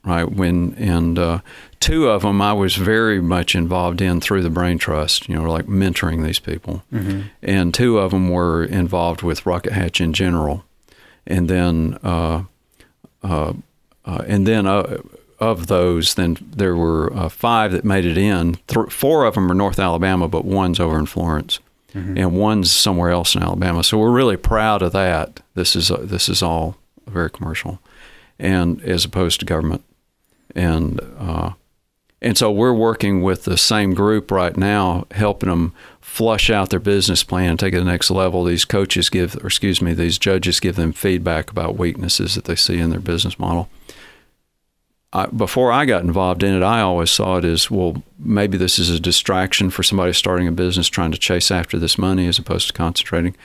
right? 0.03 0.29
When 0.29 0.73
and 0.75 1.17
uh, 1.17 1.39
two 1.79 2.09
of 2.09 2.21
them 2.23 2.41
I 2.41 2.53
was 2.53 2.75
very 2.75 3.21
much 3.21 3.55
involved 3.55 4.01
in 4.01 4.21
through 4.21 4.43
the 4.43 4.49
Brain 4.49 4.77
Trust, 4.77 5.29
you 5.29 5.35
know, 5.35 5.49
like 5.49 5.65
mentoring 5.65 6.23
these 6.23 6.39
people. 6.39 6.83
Mm-hmm. 6.93 7.21
And 7.41 7.73
two 7.73 7.97
of 7.97 8.11
them 8.11 8.29
were 8.29 8.63
involved 8.63 9.21
with 9.21 9.45
Rocket 9.45 9.73
Hatch 9.73 10.01
in 10.01 10.13
general. 10.13 10.65
And 11.25 11.49
then, 11.49 11.97
uh, 12.03 12.43
uh, 13.23 13.53
uh, 14.05 14.23
and 14.27 14.47
then 14.47 14.65
uh, 14.65 15.01
of 15.39 15.67
those, 15.67 16.15
then 16.15 16.37
there 16.41 16.75
were 16.75 17.13
uh, 17.13 17.29
five 17.29 17.71
that 17.71 17.85
made 17.85 18.05
it 18.05 18.17
in. 18.17 18.57
Th- 18.67 18.89
four 18.89 19.25
of 19.25 19.35
them 19.35 19.51
are 19.51 19.55
North 19.55 19.79
Alabama, 19.79 20.27
but 20.27 20.45
one's 20.45 20.79
over 20.79 20.97
in 20.97 21.05
Florence. 21.05 21.59
Mm-hmm. 21.93 22.17
And 22.17 22.33
one's 22.33 22.71
somewhere 22.71 23.09
else 23.09 23.33
in 23.33 23.41
Alabama, 23.41 23.83
so 23.83 23.97
we're 23.97 24.11
really 24.11 24.37
proud 24.37 24.83
of 24.83 24.91
that. 24.91 25.39
This 25.55 25.75
is 25.75 25.87
this 25.87 26.29
is 26.29 26.43
all 26.43 26.77
very 27.07 27.31
commercial, 27.31 27.79
and 28.39 28.81
as 28.81 29.05
opposed 29.05 29.39
to 29.39 29.45
government, 29.45 29.83
and 30.55 30.99
uh, 31.17 31.51
and 32.21 32.37
so 32.37 32.51
we're 32.51 32.73
working 32.73 33.21
with 33.21 33.45
the 33.45 33.57
same 33.57 33.93
group 33.93 34.29
right 34.29 34.55
now, 34.57 35.07
helping 35.11 35.49
them 35.49 35.73
flush 36.01 36.49
out 36.49 36.69
their 36.69 36.79
business 36.79 37.23
plan, 37.23 37.55
take 37.55 37.73
it 37.73 37.77
to 37.77 37.83
the 37.83 37.89
next 37.89 38.11
level. 38.11 38.43
These 38.43 38.65
coaches 38.65 39.09
give, 39.09 39.35
or 39.37 39.47
excuse 39.47 39.81
me, 39.81 39.93
these 39.93 40.17
judges 40.17 40.59
give 40.59 40.75
them 40.75 40.91
feedback 40.91 41.49
about 41.49 41.77
weaknesses 41.77 42.35
that 42.35 42.45
they 42.45 42.55
see 42.55 42.77
in 42.77 42.89
their 42.89 42.99
business 42.99 43.39
model. 43.39 43.69
I, 45.13 45.27
before 45.27 45.71
I 45.71 45.85
got 45.85 46.03
involved 46.03 46.43
in 46.43 46.53
it, 46.53 46.61
I 46.61 46.81
always 46.81 47.09
saw 47.09 47.37
it 47.37 47.45
as 47.45 47.71
well, 47.71 48.03
maybe 48.19 48.57
this 48.57 48.77
is 48.77 48.89
a 48.89 48.99
distraction 48.99 49.69
for 49.69 49.81
somebody 49.81 50.13
starting 50.13 50.47
a 50.47 50.51
business 50.51 50.87
trying 50.87 51.11
to 51.11 51.17
chase 51.17 51.49
after 51.49 51.79
this 51.79 51.97
money 51.97 52.27
as 52.27 52.37
opposed 52.37 52.67
to 52.67 52.73
concentrating. 52.73 53.35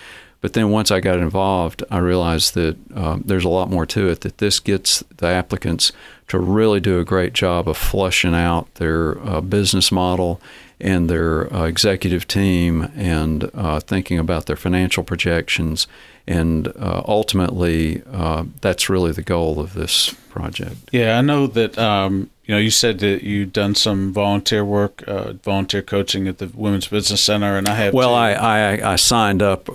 But 0.45 0.53
then 0.53 0.69
once 0.69 0.91
I 0.91 1.01
got 1.01 1.21
involved, 1.21 1.83
I 1.91 1.97
realized 1.97 2.53
that 2.53 2.77
uh, 2.95 3.17
there's 3.25 3.47
a 3.47 3.49
lot 3.49 3.71
more 3.71 3.87
to 3.87 4.11
it, 4.11 4.21
that 4.21 4.37
this 4.37 4.61
gets 4.61 5.03
the 5.17 5.29
applicants 5.29 5.91
to 6.29 6.39
really 6.39 6.81
do 6.81 7.01
a 7.01 7.05
great 7.05 7.33
job 7.33 7.67
of 7.67 7.79
flushing 7.79 8.35
out 8.35 8.75
their 8.75 9.19
uh, 9.27 9.41
business 9.41 9.91
model 9.91 10.43
and 10.79 11.09
their 11.09 11.51
uh, 11.51 11.65
executive 11.65 12.29
team 12.29 12.93
and 12.95 13.51
uh, 13.55 13.81
thinking 13.81 14.19
about 14.19 14.45
their 14.45 14.55
financial 14.55 15.03
projections. 15.03 15.87
And 16.27 16.69
uh, 16.77 17.03
ultimately, 17.09 18.03
uh, 18.13 18.45
that's 18.61 18.91
really 18.91 19.13
the 19.13 19.23
goal 19.23 19.59
of 19.61 19.73
this 19.73 20.13
project. 20.29 20.77
Yeah, 20.93 21.17
I 21.17 21.23
know 21.23 21.47
that. 21.47 21.79
Um, 21.79 22.29
you 22.45 22.55
know, 22.55 22.61
you 22.61 22.71
said 22.71 22.99
that 22.99 23.23
you've 23.23 23.55
done 23.55 23.75
some 23.75 24.13
volunteer 24.13 24.63
work, 24.67 25.03
uh, 25.07 25.33
volunteer 25.33 25.81
coaching 25.81 26.29
at 26.29 26.37
the 26.37 26.51
Women's 26.55 26.89
Business 26.89 27.23
Center, 27.23 27.57
and 27.57 27.67
I 27.67 27.75
have. 27.77 27.95
Well, 27.95 28.15
I, 28.15 28.33
I, 28.33 28.93
I 28.93 28.97
signed 28.97 29.41
up 29.41 29.71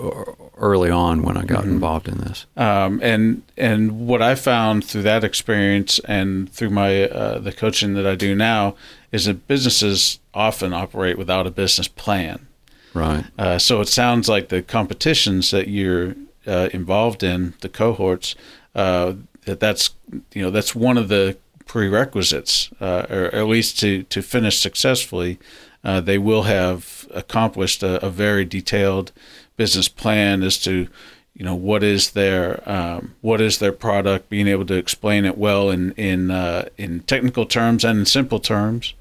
early 0.60 0.90
on 0.90 1.22
when 1.22 1.36
I 1.36 1.44
got 1.44 1.62
mm-hmm. 1.62 1.72
involved 1.72 2.06
in 2.06 2.18
this. 2.18 2.46
Um, 2.56 3.00
and 3.02 3.42
and 3.56 4.06
what 4.06 4.22
I 4.22 4.34
found 4.34 4.84
through 4.84 5.02
that 5.02 5.24
experience 5.24 5.98
and 6.00 6.52
through 6.52 6.70
my 6.70 7.04
uh, 7.04 7.38
the 7.38 7.52
coaching 7.52 7.94
that 7.94 8.06
I 8.06 8.14
do 8.14 8.34
now 8.34 8.76
is 9.10 9.24
that 9.24 9.48
businesses 9.48 10.20
often 10.34 10.72
operate 10.72 11.18
without 11.18 11.46
a 11.46 11.50
business 11.50 11.88
plan. 11.88 12.46
Right. 12.94 13.24
Uh, 13.38 13.58
so 13.58 13.80
it 13.80 13.88
sounds 13.88 14.28
like 14.28 14.48
the 14.48 14.62
competitions 14.62 15.50
that 15.50 15.68
you're 15.68 16.14
uh, 16.46 16.68
involved 16.72 17.22
in, 17.22 17.54
the 17.60 17.68
cohorts, 17.68 18.34
uh, 18.74 19.14
that 19.46 19.60
that's 19.60 19.94
you 20.34 20.42
know 20.42 20.50
that's 20.50 20.74
one 20.74 20.98
of 20.98 21.08
the 21.08 21.36
prerequisites, 21.66 22.70
uh, 22.80 23.06
or 23.08 23.34
at 23.34 23.46
least 23.46 23.78
to 23.80 24.02
to 24.04 24.22
finish 24.22 24.58
successfully. 24.58 25.38
Uh, 25.82 25.98
they 25.98 26.18
will 26.18 26.42
have 26.42 27.08
accomplished 27.14 27.82
a, 27.82 28.04
a 28.04 28.10
very 28.10 28.44
detailed 28.44 29.12
business 29.60 29.88
plan 29.88 30.42
as 30.42 30.56
to 30.56 30.88
you 31.34 31.44
know 31.44 31.54
what 31.54 31.82
is 31.82 32.12
their 32.12 32.66
um, 32.66 33.14
what 33.20 33.42
is 33.42 33.58
their 33.58 33.72
product, 33.72 34.30
being 34.30 34.48
able 34.48 34.64
to 34.64 34.74
explain 34.74 35.26
it 35.26 35.36
well 35.36 35.68
in 35.68 35.92
in 35.92 36.30
uh, 36.30 36.70
in 36.78 37.00
technical 37.00 37.44
terms 37.44 37.84
and 37.84 37.98
in 37.98 38.06
simple 38.06 38.40
terms, 38.40 38.94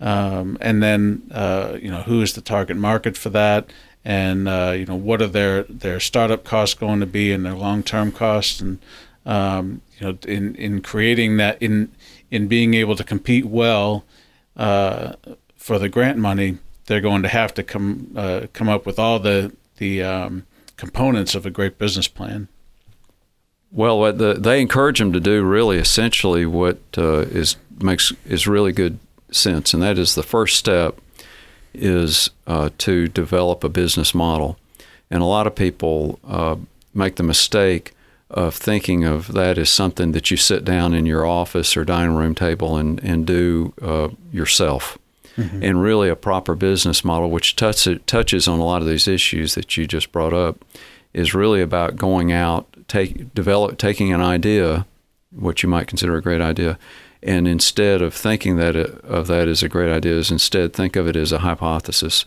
um, 0.00 0.56
and 0.62 0.82
then 0.82 1.22
uh, 1.30 1.76
you 1.78 1.90
know 1.90 2.00
who 2.00 2.22
is 2.22 2.32
the 2.32 2.40
target 2.40 2.78
market 2.78 3.14
for 3.14 3.28
that, 3.28 3.68
and 4.02 4.48
uh, 4.48 4.72
you 4.74 4.86
know 4.86 4.96
what 4.96 5.20
are 5.20 5.26
their 5.26 5.64
their 5.64 6.00
startup 6.00 6.44
costs 6.44 6.74
going 6.74 7.00
to 7.00 7.06
be 7.06 7.30
and 7.30 7.44
their 7.44 7.54
long 7.54 7.82
term 7.82 8.10
costs, 8.10 8.58
and 8.62 8.78
um, 9.26 9.82
you 9.98 10.06
know 10.06 10.18
in 10.26 10.54
in 10.54 10.80
creating 10.80 11.36
that 11.36 11.60
in 11.62 11.92
in 12.30 12.48
being 12.48 12.72
able 12.72 12.96
to 12.96 13.04
compete 13.04 13.44
well 13.44 14.06
uh, 14.56 15.12
for 15.56 15.78
the 15.78 15.90
grant 15.90 16.16
money, 16.16 16.56
they're 16.86 17.02
going 17.02 17.22
to 17.22 17.28
have 17.28 17.52
to 17.52 17.62
come 17.62 18.12
uh, 18.16 18.46
come 18.54 18.70
up 18.70 18.86
with 18.86 18.98
all 18.98 19.18
the 19.18 19.52
the 19.80 20.02
um, 20.02 20.46
components 20.76 21.34
of 21.34 21.44
a 21.44 21.50
great 21.50 21.78
business 21.78 22.06
plan. 22.06 22.46
Well, 23.72 24.12
the, 24.12 24.34
they 24.34 24.60
encourage 24.60 24.98
them 24.98 25.12
to 25.12 25.20
do 25.20 25.42
really 25.42 25.78
essentially 25.78 26.46
what 26.46 26.78
uh, 26.96 27.22
is 27.22 27.56
makes 27.80 28.12
is 28.24 28.46
really 28.46 28.72
good 28.72 28.98
sense, 29.32 29.74
and 29.74 29.82
that 29.82 29.98
is 29.98 30.14
the 30.14 30.22
first 30.22 30.56
step 30.56 31.00
is 31.72 32.30
uh, 32.46 32.70
to 32.78 33.08
develop 33.08 33.64
a 33.64 33.68
business 33.68 34.14
model. 34.14 34.58
And 35.10 35.22
a 35.22 35.26
lot 35.26 35.46
of 35.46 35.54
people 35.54 36.18
uh, 36.26 36.56
make 36.94 37.16
the 37.16 37.22
mistake 37.22 37.92
of 38.28 38.54
thinking 38.54 39.04
of 39.04 39.32
that 39.32 39.58
as 39.58 39.70
something 39.70 40.12
that 40.12 40.30
you 40.30 40.36
sit 40.36 40.64
down 40.64 40.94
in 40.94 41.06
your 41.06 41.26
office 41.26 41.76
or 41.76 41.84
dining 41.84 42.14
room 42.14 42.34
table 42.34 42.76
and, 42.76 43.02
and 43.02 43.26
do 43.26 43.72
uh, 43.82 44.08
yourself. 44.32 44.98
Mm-hmm. 45.40 45.62
And 45.62 45.82
really, 45.82 46.08
a 46.08 46.16
proper 46.16 46.54
business 46.54 47.04
model, 47.04 47.30
which 47.30 47.56
touch, 47.56 47.88
touches 48.06 48.46
on 48.46 48.58
a 48.58 48.64
lot 48.64 48.82
of 48.82 48.88
these 48.88 49.08
issues 49.08 49.54
that 49.54 49.76
you 49.76 49.86
just 49.86 50.12
brought 50.12 50.34
up, 50.34 50.64
is 51.14 51.34
really 51.34 51.62
about 51.62 51.96
going 51.96 52.30
out, 52.30 52.68
take, 52.88 53.34
develop, 53.34 53.78
taking 53.78 54.12
an 54.12 54.20
idea, 54.20 54.86
what 55.30 55.62
you 55.62 55.68
might 55.68 55.86
consider 55.86 56.16
a 56.16 56.22
great 56.22 56.40
idea, 56.40 56.78
and 57.22 57.48
instead 57.48 58.02
of 58.02 58.14
thinking 58.14 58.56
that 58.56 58.76
of 58.76 59.26
that 59.26 59.48
as 59.48 59.62
a 59.62 59.68
great 59.68 59.90
idea, 59.90 60.14
is 60.14 60.30
instead 60.30 60.72
think 60.72 60.96
of 60.96 61.08
it 61.08 61.16
as 61.16 61.32
a 61.32 61.38
hypothesis, 61.38 62.24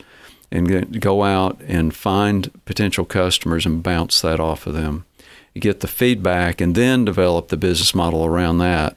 and 0.52 1.00
go 1.00 1.24
out 1.24 1.60
and 1.68 1.96
find 1.96 2.52
potential 2.66 3.06
customers 3.06 3.66
and 3.66 3.84
bounce 3.84 4.22
that 4.22 4.40
off 4.40 4.68
of 4.68 4.74
them. 4.74 5.06
You 5.54 5.62
get 5.62 5.82
the 5.82 5.88
feedback, 5.88 6.62
and 6.62 6.76
then 6.76 7.06
develop 7.06 7.50
the 7.50 7.58
business 7.58 7.94
model 7.94 8.26
around 8.26 8.58
that. 8.60 8.96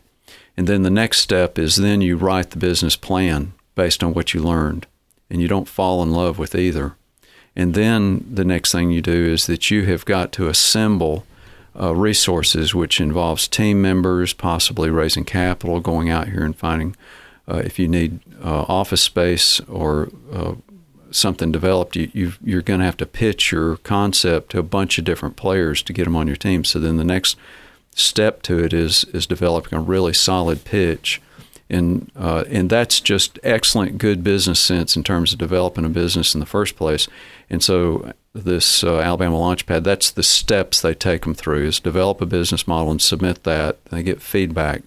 And 0.57 0.67
then 0.67 0.83
the 0.83 0.91
next 0.91 1.19
step 1.21 1.59
is 1.59 1.77
then 1.77 2.01
you 2.01 2.17
write 2.17 2.51
the 2.51 2.59
business 2.59 2.97
plan 2.97 3.53
based 3.77 4.03
on 4.03 4.13
what 4.13 4.35
you 4.35 4.43
learned, 4.43 4.89
and 5.31 5.41
you 5.41 5.47
don't 5.47 5.69
fall 5.69 6.03
in 6.03 6.11
love 6.11 6.39
with 6.39 6.57
either. 6.57 6.97
And 7.55 7.75
then 7.75 8.27
the 8.29 8.45
next 8.45 8.73
thing 8.73 8.91
you 8.91 9.01
do 9.01 9.25
is 9.27 9.47
that 9.47 9.71
you 9.71 9.85
have 9.85 10.05
got 10.05 10.33
to 10.33 10.49
assemble 10.49 11.25
uh, 11.79 11.95
resources, 11.95 12.75
which 12.75 13.01
involves 13.01 13.47
team 13.47 13.81
members, 13.81 14.33
possibly 14.33 14.91
raising 14.91 15.25
capital, 15.25 15.79
going 15.79 16.11
out 16.11 16.29
here 16.29 16.45
and 16.45 16.57
finding 16.57 16.97
uh, 17.49 17.63
if 17.65 17.79
you 17.79 17.87
need 17.87 18.21
uh, 18.45 18.63
office 18.69 19.03
space 19.03 19.61
or 19.61 20.11
uh, 20.33 20.55
something 21.11 21.53
developed, 21.53 21.97
you, 21.97 22.33
you 22.43 22.59
are 22.59 22.63
going 22.63 22.81
to 22.81 22.87
have 22.87 22.97
to 22.97 23.07
pitch 23.07 23.53
your 23.53 23.77
concept 23.79 24.51
to 24.51 24.59
a 24.59 24.65
bunch 24.65 24.99
of 24.99 25.05
different 25.05 25.37
players 25.37 25.83
to 25.83 25.93
get 25.93 26.05
them 26.05 26.17
on 26.17 26.27
your 26.27 26.37
team. 26.37 26.65
So 26.65 26.79
then 26.79 26.97
the 26.97 27.05
next 27.05 27.37
step 27.95 28.43
to 28.43 28.63
it 28.63 28.75
is 28.75 29.05
is 29.05 29.27
developing 29.27 29.79
a 29.79 29.81
really 29.81 30.13
solid 30.13 30.65
pitch, 30.65 31.21
and 31.69 32.11
uh, 32.17 32.45
and 32.49 32.71
that's 32.71 33.01
just 33.01 33.39
excellent, 33.43 33.99
good 33.99 34.23
business 34.23 34.61
sense 34.61 34.97
in 34.97 35.03
terms 35.03 35.33
of 35.33 35.39
developing 35.39 35.85
a 35.85 35.89
business 35.89 36.35
in 36.35 36.41
the 36.41 36.47
first 36.47 36.77
place. 36.77 37.09
And 37.51 37.63
so 37.63 38.13
this 38.33 38.85
uh, 38.85 39.01
Alabama 39.01 39.37
Launchpad, 39.37 39.83
that's 39.83 40.11
the 40.11 40.23
steps 40.23 40.81
they 40.81 40.95
take 40.95 41.23
them 41.23 41.35
through: 41.35 41.67
is 41.67 41.81
develop 41.81 42.21
a 42.21 42.27
business 42.27 42.67
model 42.67 42.91
and 42.91 43.03
submit 43.03 43.45
that. 43.45 43.85
They 43.87 44.03
get 44.03 44.23
feedback, 44.23 44.83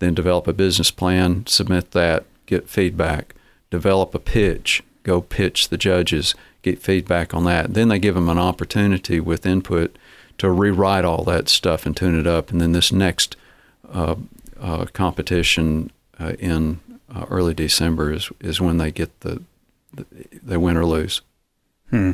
then 0.00 0.14
develop 0.14 0.46
a 0.46 0.52
business 0.52 0.90
plan, 0.90 1.46
submit 1.46 1.92
that, 1.92 2.24
get 2.46 2.68
feedback, 2.68 3.34
develop 3.70 4.14
a 4.14 4.18
pitch 4.18 4.82
go 5.08 5.22
pitch 5.22 5.70
the 5.70 5.78
judges, 5.78 6.34
get 6.62 6.82
feedback 6.82 7.32
on 7.32 7.44
that. 7.44 7.72
Then 7.72 7.88
they 7.88 7.98
give 7.98 8.14
them 8.14 8.28
an 8.28 8.38
opportunity 8.38 9.20
with 9.20 9.46
input 9.46 9.96
to 10.36 10.50
rewrite 10.50 11.04
all 11.04 11.24
that 11.24 11.48
stuff 11.48 11.86
and 11.86 11.96
tune 11.96 12.18
it 12.18 12.26
up. 12.26 12.50
And 12.50 12.60
then 12.60 12.72
this 12.72 12.92
next 12.92 13.34
uh, 13.90 14.16
uh, 14.60 14.84
competition 14.92 15.90
uh, 16.20 16.32
in 16.38 16.80
uh, 17.14 17.26
early 17.30 17.54
December 17.54 18.12
is 18.12 18.30
is 18.40 18.60
when 18.60 18.78
they 18.78 18.90
get 18.90 19.20
the, 19.20 19.42
the 20.42 20.60
win 20.60 20.76
or 20.76 20.84
lose. 20.84 21.22
Hmm. 21.90 22.12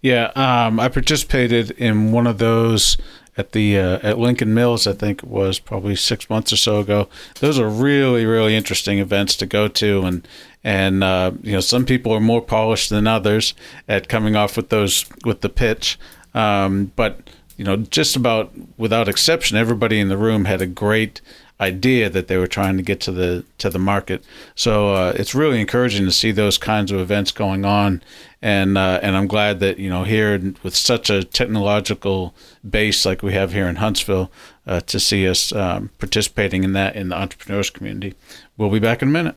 Yeah, 0.00 0.30
um, 0.36 0.78
I 0.78 0.88
participated 0.88 1.72
in 1.72 2.12
one 2.12 2.26
of 2.26 2.38
those 2.38 2.96
at 3.36 3.52
the 3.52 3.78
uh, 3.78 3.98
at 4.02 4.18
Lincoln 4.18 4.54
Mills. 4.54 4.86
I 4.86 4.92
think 4.92 5.22
it 5.22 5.28
was 5.28 5.58
probably 5.58 5.96
six 5.96 6.30
months 6.30 6.52
or 6.52 6.56
so 6.56 6.80
ago. 6.80 7.08
Those 7.40 7.58
are 7.58 7.68
really 7.68 8.24
really 8.26 8.56
interesting 8.56 8.98
events 8.98 9.36
to 9.36 9.46
go 9.46 9.68
to, 9.68 10.02
and 10.02 10.26
and 10.64 11.04
uh, 11.04 11.32
you 11.42 11.52
know 11.52 11.60
some 11.60 11.84
people 11.84 12.12
are 12.12 12.20
more 12.20 12.42
polished 12.42 12.90
than 12.90 13.06
others 13.06 13.54
at 13.88 14.08
coming 14.08 14.36
off 14.36 14.56
with 14.56 14.70
those 14.70 15.04
with 15.24 15.40
the 15.40 15.48
pitch. 15.48 15.98
Um, 16.34 16.92
but 16.96 17.28
you 17.56 17.64
know, 17.64 17.76
just 17.76 18.16
about 18.16 18.52
without 18.76 19.08
exception, 19.08 19.56
everybody 19.56 19.98
in 19.98 20.08
the 20.08 20.18
room 20.18 20.44
had 20.44 20.60
a 20.60 20.66
great 20.66 21.20
idea 21.60 22.10
that 22.10 22.28
they 22.28 22.36
were 22.36 22.46
trying 22.46 22.76
to 22.76 22.82
get 22.82 23.00
to 23.00 23.12
the 23.12 23.44
to 23.58 23.70
the 23.70 23.78
market. 23.78 24.22
So 24.54 24.94
uh, 24.94 25.12
it's 25.16 25.34
really 25.34 25.60
encouraging 25.60 26.04
to 26.04 26.12
see 26.12 26.32
those 26.32 26.58
kinds 26.58 26.92
of 26.92 27.00
events 27.00 27.32
going 27.32 27.64
on, 27.64 28.02
and 28.42 28.76
uh, 28.76 29.00
and 29.02 29.16
I'm 29.16 29.26
glad 29.26 29.60
that 29.60 29.78
you 29.78 29.88
know 29.88 30.04
here 30.04 30.54
with 30.62 30.76
such 30.76 31.10
a 31.10 31.24
technological 31.24 32.34
base 32.68 33.06
like 33.06 33.22
we 33.22 33.32
have 33.32 33.52
here 33.52 33.68
in 33.68 33.76
Huntsville, 33.76 34.30
uh, 34.66 34.80
to 34.80 35.00
see 35.00 35.26
us 35.28 35.52
um, 35.52 35.90
participating 35.98 36.64
in 36.64 36.72
that 36.74 36.96
in 36.96 37.08
the 37.08 37.16
entrepreneurs 37.16 37.70
community. 37.70 38.14
We'll 38.56 38.70
be 38.70 38.78
back 38.78 39.02
in 39.02 39.08
a 39.08 39.12
minute. 39.12 39.36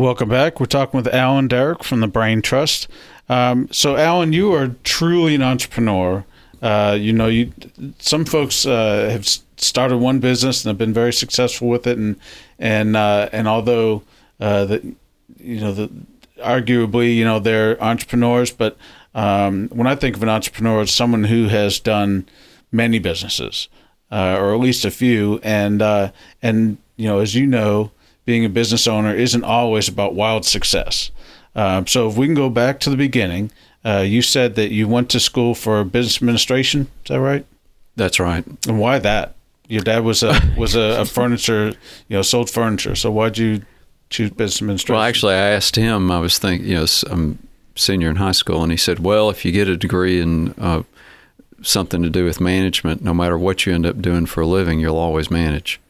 Welcome 0.00 0.30
back. 0.30 0.58
We're 0.58 0.64
talking 0.64 0.96
with 0.96 1.12
Alan 1.12 1.46
Derrick 1.46 1.84
from 1.84 2.00
the 2.00 2.08
Brain 2.08 2.40
Trust. 2.40 2.88
Um, 3.28 3.68
so, 3.70 3.96
Alan, 3.96 4.32
you 4.32 4.50
are 4.54 4.68
truly 4.82 5.34
an 5.34 5.42
entrepreneur. 5.42 6.24
Uh, 6.62 6.96
you 6.98 7.12
know, 7.12 7.26
you 7.26 7.52
some 7.98 8.24
folks 8.24 8.64
uh, 8.64 9.10
have 9.10 9.28
started 9.58 9.98
one 9.98 10.18
business 10.18 10.64
and 10.64 10.70
have 10.70 10.78
been 10.78 10.94
very 10.94 11.12
successful 11.12 11.68
with 11.68 11.86
it, 11.86 11.98
and 11.98 12.16
and 12.58 12.96
uh, 12.96 13.28
and 13.30 13.46
although 13.46 14.02
uh, 14.40 14.64
that 14.64 14.82
you 15.38 15.60
know 15.60 15.74
the 15.74 15.90
arguably 16.38 17.14
you 17.14 17.24
know 17.26 17.38
they're 17.38 17.78
entrepreneurs, 17.84 18.50
but 18.50 18.78
um, 19.14 19.68
when 19.68 19.86
I 19.86 19.96
think 19.96 20.16
of 20.16 20.22
an 20.22 20.30
entrepreneur, 20.30 20.80
it's 20.80 20.92
someone 20.92 21.24
who 21.24 21.48
has 21.48 21.78
done 21.78 22.26
many 22.72 23.00
businesses, 23.00 23.68
uh, 24.10 24.38
or 24.40 24.54
at 24.54 24.60
least 24.60 24.86
a 24.86 24.90
few, 24.90 25.40
and 25.42 25.82
uh, 25.82 26.10
and 26.40 26.78
you 26.96 27.06
know, 27.06 27.18
as 27.18 27.34
you 27.34 27.46
know, 27.46 27.90
being 28.30 28.44
a 28.44 28.48
business 28.48 28.86
owner 28.86 29.12
isn't 29.12 29.42
always 29.42 29.88
about 29.88 30.14
wild 30.14 30.44
success. 30.44 31.10
Um, 31.56 31.88
so 31.88 32.08
if 32.08 32.16
we 32.16 32.26
can 32.26 32.36
go 32.36 32.48
back 32.48 32.78
to 32.78 32.88
the 32.88 32.96
beginning, 32.96 33.50
uh, 33.84 34.04
you 34.06 34.22
said 34.22 34.54
that 34.54 34.70
you 34.70 34.86
went 34.86 35.10
to 35.10 35.18
school 35.18 35.52
for 35.52 35.82
business 35.82 36.18
administration. 36.18 36.82
Is 37.04 37.08
that 37.08 37.18
right? 37.18 37.44
That's 37.96 38.20
right. 38.20 38.44
And 38.68 38.78
why 38.78 39.00
that? 39.00 39.34
Your 39.66 39.82
dad 39.82 40.04
was 40.04 40.22
a 40.22 40.40
was 40.56 40.76
a, 40.76 41.00
a 41.00 41.06
furniture, 41.06 41.72
you 42.06 42.16
know, 42.18 42.22
sold 42.22 42.48
furniture. 42.48 42.94
So 42.94 43.10
why'd 43.10 43.36
you 43.36 43.62
choose 44.10 44.30
business 44.30 44.62
administration? 44.62 44.94
Well, 44.94 45.02
actually, 45.02 45.34
I 45.34 45.48
asked 45.48 45.74
him. 45.74 46.12
I 46.12 46.20
was 46.20 46.38
thinking, 46.38 46.68
you 46.68 46.76
know, 46.76 46.86
I'm 47.10 47.36
senior 47.74 48.10
in 48.10 48.16
high 48.16 48.30
school, 48.30 48.62
and 48.62 48.70
he 48.70 48.78
said, 48.78 49.00
"Well, 49.00 49.28
if 49.28 49.44
you 49.44 49.50
get 49.50 49.66
a 49.66 49.76
degree 49.76 50.20
in 50.20 50.54
uh, 50.56 50.84
something 51.62 52.00
to 52.04 52.10
do 52.10 52.24
with 52.24 52.40
management, 52.40 53.02
no 53.02 53.12
matter 53.12 53.36
what 53.36 53.66
you 53.66 53.74
end 53.74 53.86
up 53.86 54.00
doing 54.00 54.26
for 54.26 54.42
a 54.42 54.46
living, 54.46 54.78
you'll 54.78 54.98
always 54.98 55.32
manage." 55.32 55.80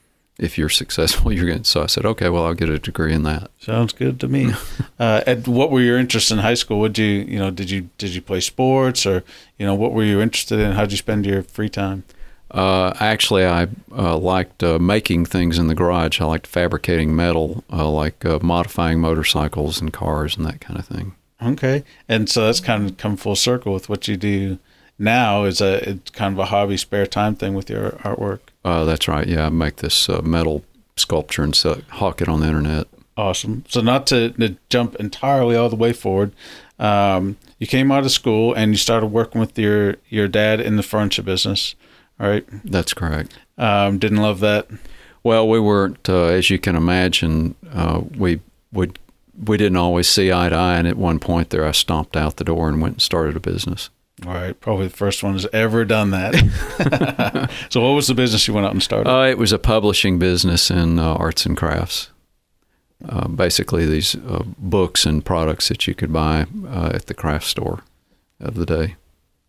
If 0.40 0.56
you're 0.58 0.68
successful, 0.68 1.32
you're 1.32 1.46
going. 1.46 1.64
So 1.64 1.82
I 1.82 1.86
said, 1.86 2.04
okay, 2.04 2.28
well, 2.28 2.44
I'll 2.44 2.54
get 2.54 2.68
a 2.68 2.78
degree 2.78 3.12
in 3.14 3.22
that. 3.24 3.50
Sounds 3.60 3.92
good 3.92 4.18
to 4.20 4.28
me. 4.28 4.52
uh, 4.98 5.22
and 5.26 5.46
what 5.46 5.70
were 5.70 5.80
your 5.80 5.98
interests 5.98 6.30
in 6.30 6.38
high 6.38 6.54
school? 6.54 6.80
Would 6.80 6.98
you, 6.98 7.06
you 7.06 7.38
know, 7.38 7.50
did 7.50 7.70
you 7.70 7.90
did 7.98 8.14
you 8.14 8.22
play 8.22 8.40
sports 8.40 9.06
or, 9.06 9.22
you 9.58 9.66
know, 9.66 9.74
what 9.74 9.92
were 9.92 10.04
you 10.04 10.20
interested 10.20 10.58
in? 10.58 10.72
How 10.72 10.82
did 10.82 10.92
you 10.92 10.98
spend 10.98 11.26
your 11.26 11.42
free 11.42 11.68
time? 11.68 12.04
Uh, 12.50 12.92
actually, 12.98 13.44
I 13.44 13.68
uh, 13.96 14.16
liked 14.16 14.64
uh, 14.64 14.80
making 14.80 15.26
things 15.26 15.56
in 15.56 15.68
the 15.68 15.74
garage. 15.74 16.20
I 16.20 16.24
liked 16.24 16.48
fabricating 16.48 17.14
metal, 17.14 17.62
uh, 17.72 17.88
like 17.88 18.24
uh, 18.24 18.40
modifying 18.42 19.00
motorcycles 19.00 19.80
and 19.80 19.92
cars 19.92 20.36
and 20.36 20.44
that 20.46 20.60
kind 20.60 20.78
of 20.78 20.84
thing. 20.84 21.14
Okay, 21.40 21.84
and 22.08 22.28
so 22.28 22.46
that's 22.46 22.60
kind 22.60 22.90
of 22.90 22.96
come 22.96 23.16
full 23.16 23.36
circle 23.36 23.72
with 23.72 23.88
what 23.88 24.08
you 24.08 24.16
do 24.16 24.58
now. 24.98 25.44
Is 25.44 25.60
a 25.60 25.88
it's 25.88 26.10
kind 26.10 26.34
of 26.34 26.40
a 26.40 26.46
hobby, 26.46 26.76
spare 26.76 27.06
time 27.06 27.36
thing 27.36 27.54
with 27.54 27.70
your 27.70 27.92
artwork. 28.02 28.40
Uh, 28.64 28.84
that's 28.84 29.08
right. 29.08 29.26
Yeah, 29.26 29.46
I 29.46 29.48
make 29.48 29.76
this 29.76 30.08
uh, 30.08 30.22
metal 30.22 30.64
sculpture 30.96 31.42
and 31.42 31.54
sell, 31.54 31.80
hawk 31.88 32.20
it 32.20 32.28
on 32.28 32.40
the 32.40 32.46
internet. 32.46 32.86
Awesome. 33.16 33.64
So, 33.68 33.80
not 33.80 34.06
to, 34.08 34.30
to 34.30 34.56
jump 34.68 34.96
entirely 34.96 35.56
all 35.56 35.68
the 35.68 35.76
way 35.76 35.92
forward, 35.92 36.32
um, 36.78 37.36
you 37.58 37.66
came 37.66 37.92
out 37.92 38.04
of 38.04 38.10
school 38.10 38.54
and 38.54 38.72
you 38.72 38.78
started 38.78 39.06
working 39.06 39.40
with 39.40 39.58
your 39.58 39.96
your 40.08 40.28
dad 40.28 40.60
in 40.60 40.76
the 40.76 40.82
furniture 40.82 41.22
business, 41.22 41.74
right? 42.18 42.46
That's 42.64 42.94
correct. 42.94 43.38
Um, 43.58 43.98
didn't 43.98 44.22
love 44.22 44.40
that. 44.40 44.68
Well, 45.22 45.46
we 45.46 45.60
weren't, 45.60 46.08
uh, 46.08 46.24
as 46.24 46.48
you 46.48 46.58
can 46.58 46.76
imagine, 46.76 47.54
uh, 47.72 48.02
we 48.16 48.40
would 48.72 48.98
we 49.44 49.56
didn't 49.56 49.76
always 49.76 50.08
see 50.08 50.32
eye 50.32 50.48
to 50.48 50.56
eye, 50.56 50.76
and 50.76 50.88
at 50.88 50.96
one 50.96 51.18
point 51.18 51.50
there, 51.50 51.66
I 51.66 51.72
stomped 51.72 52.16
out 52.16 52.36
the 52.36 52.44
door 52.44 52.68
and 52.68 52.80
went 52.80 52.94
and 52.96 53.02
started 53.02 53.36
a 53.36 53.40
business. 53.40 53.90
All 54.26 54.34
right, 54.34 54.58
probably 54.60 54.88
the 54.88 54.96
first 54.96 55.22
one 55.22 55.32
who's 55.32 55.46
ever 55.52 55.84
done 55.84 56.10
that. 56.10 57.50
so, 57.70 57.80
what 57.80 57.92
was 57.92 58.06
the 58.06 58.14
business 58.14 58.46
you 58.46 58.54
went 58.54 58.66
out 58.66 58.72
and 58.72 58.82
started? 58.82 59.10
Uh, 59.10 59.24
it 59.24 59.38
was 59.38 59.52
a 59.52 59.58
publishing 59.58 60.18
business 60.18 60.70
in 60.70 60.98
uh, 60.98 61.14
arts 61.14 61.46
and 61.46 61.56
crafts. 61.56 62.10
Uh, 63.08 63.28
basically, 63.28 63.86
these 63.86 64.14
uh, 64.14 64.42
books 64.58 65.06
and 65.06 65.24
products 65.24 65.68
that 65.68 65.86
you 65.86 65.94
could 65.94 66.12
buy 66.12 66.46
uh, 66.66 66.90
at 66.92 67.06
the 67.06 67.14
craft 67.14 67.46
store 67.46 67.82
of 68.40 68.54
the 68.54 68.66
day. 68.66 68.96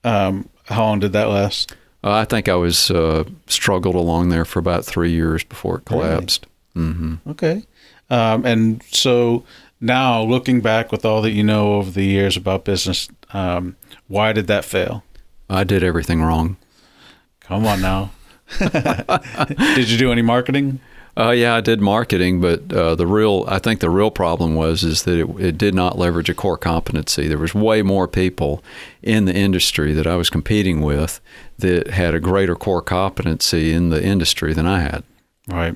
Um, 0.06 0.48
how 0.66 0.84
long 0.84 1.00
did 1.00 1.12
that 1.14 1.28
last? 1.28 1.76
Uh, 2.04 2.14
I 2.14 2.26
think 2.26 2.48
I 2.48 2.56
was 2.56 2.92
struggled 3.48 3.96
along 3.96 4.30
there 4.30 4.46
for 4.46 4.60
about 4.60 4.86
three 4.86 5.12
years 5.12 5.44
before 5.44 5.80
it 5.80 5.86
collapsed. 5.86 6.48
Really? 6.76 6.88
Mm-hmm. 6.88 7.30
Okay, 7.32 7.64
um, 8.10 8.46
and 8.46 8.82
so 8.90 9.44
now 9.82 10.24
looking 10.24 10.62
back 10.62 10.92
with 10.92 11.04
all 11.04 11.22
that 11.24 11.32
you 11.32 11.44
know 11.44 11.74
over 11.74 11.92
the 11.92 12.06
years 12.06 12.38
about 12.38 12.64
business, 12.64 13.10
um, 13.34 13.76
why 14.12 14.34
did 14.34 14.48
that 14.48 14.66
fail? 14.66 15.04
I 15.50 15.64
did 15.64 15.84
everything 15.84 16.22
wrong. 16.22 16.58
Come 17.40 17.66
on 17.66 17.82
now. 17.82 18.12
did 18.60 19.90
you 19.90 19.98
do 19.98 20.12
any 20.12 20.22
marketing? 20.22 20.82
Uh, 21.18 21.32
yeah, 21.32 21.56
I 21.56 21.62
did 21.62 21.82
marketing, 21.82 22.42
but 22.42 22.72
uh, 22.74 22.96
the 22.96 23.08
real, 23.08 23.46
I 23.48 23.60
think 23.60 23.80
the 23.80 23.90
real 23.90 24.12
problem 24.12 24.56
was 24.56 24.84
is 24.84 25.04
that 25.04 25.18
it, 25.18 25.30
it, 25.40 25.58
did 25.58 25.74
not 25.74 25.98
leverage 25.98 26.30
a 26.30 26.34
core 26.34 26.58
competency. 26.58 27.28
There 27.28 27.38
was 27.38 27.54
way 27.54 27.82
more 27.82 28.08
people 28.08 28.64
in 29.02 29.26
the 29.26 29.36
industry 29.36 29.94
that 29.94 30.08
I 30.08 30.16
was 30.16 30.30
competing 30.30 30.82
with 30.82 31.20
that 31.60 31.88
had 31.88 32.14
a 32.14 32.20
greater 32.20 32.56
core 32.56 32.82
competency 32.82 33.74
in 33.74 33.90
the 33.90 34.04
industry 34.04 34.54
than 34.54 34.66
I 34.66 34.82
had. 34.82 35.04
Right. 35.48 35.76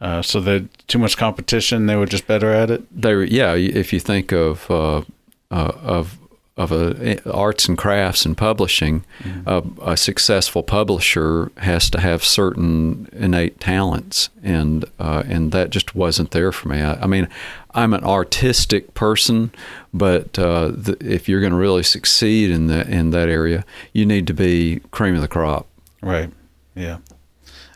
Uh, 0.00 0.22
so 0.22 0.40
that 0.40 0.68
too 0.86 0.98
much 0.98 1.16
competition, 1.16 1.86
they 1.86 1.96
were 1.96 2.06
just 2.06 2.26
better 2.26 2.50
at 2.50 2.70
it. 2.70 2.82
They 2.90 3.14
were, 3.14 3.24
yeah. 3.24 3.54
If 3.54 3.92
you 3.92 4.00
think 4.00 4.32
of 4.32 4.70
uh, 4.70 5.02
uh, 5.50 5.72
of 5.82 6.18
of 6.56 6.70
a, 6.70 7.30
arts 7.30 7.66
and 7.66 7.76
crafts 7.76 8.24
and 8.24 8.36
publishing, 8.36 9.04
mm-hmm. 9.18 9.80
a, 9.80 9.92
a, 9.92 9.96
successful 9.96 10.62
publisher 10.62 11.50
has 11.56 11.90
to 11.90 12.00
have 12.00 12.22
certain 12.22 13.08
innate 13.12 13.58
talents, 13.58 14.28
and 14.42 14.84
uh, 15.00 15.24
and 15.26 15.50
that 15.50 15.70
just 15.70 15.96
wasn't 15.96 16.30
there 16.30 16.52
for 16.52 16.68
me. 16.68 16.80
I, 16.80 16.94
I 16.94 17.06
mean, 17.06 17.28
I'm 17.72 17.92
an 17.92 18.04
artistic 18.04 18.94
person, 18.94 19.50
but 19.92 20.38
uh, 20.38 20.68
the, 20.68 20.96
if 21.00 21.28
you're 21.28 21.40
going 21.40 21.52
to 21.52 21.58
really 21.58 21.82
succeed 21.82 22.50
in 22.50 22.68
that 22.68 22.88
in 22.88 23.10
that 23.10 23.28
area, 23.28 23.64
you 23.92 24.06
need 24.06 24.28
to 24.28 24.34
be 24.34 24.80
cream 24.92 25.16
of 25.16 25.22
the 25.22 25.28
crop. 25.28 25.66
Right. 26.02 26.30
Yeah. 26.76 26.98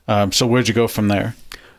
Um, 0.06 0.30
so 0.30 0.46
where'd 0.46 0.68
you 0.68 0.74
go 0.74 0.86
from 0.86 1.08
there? 1.08 1.34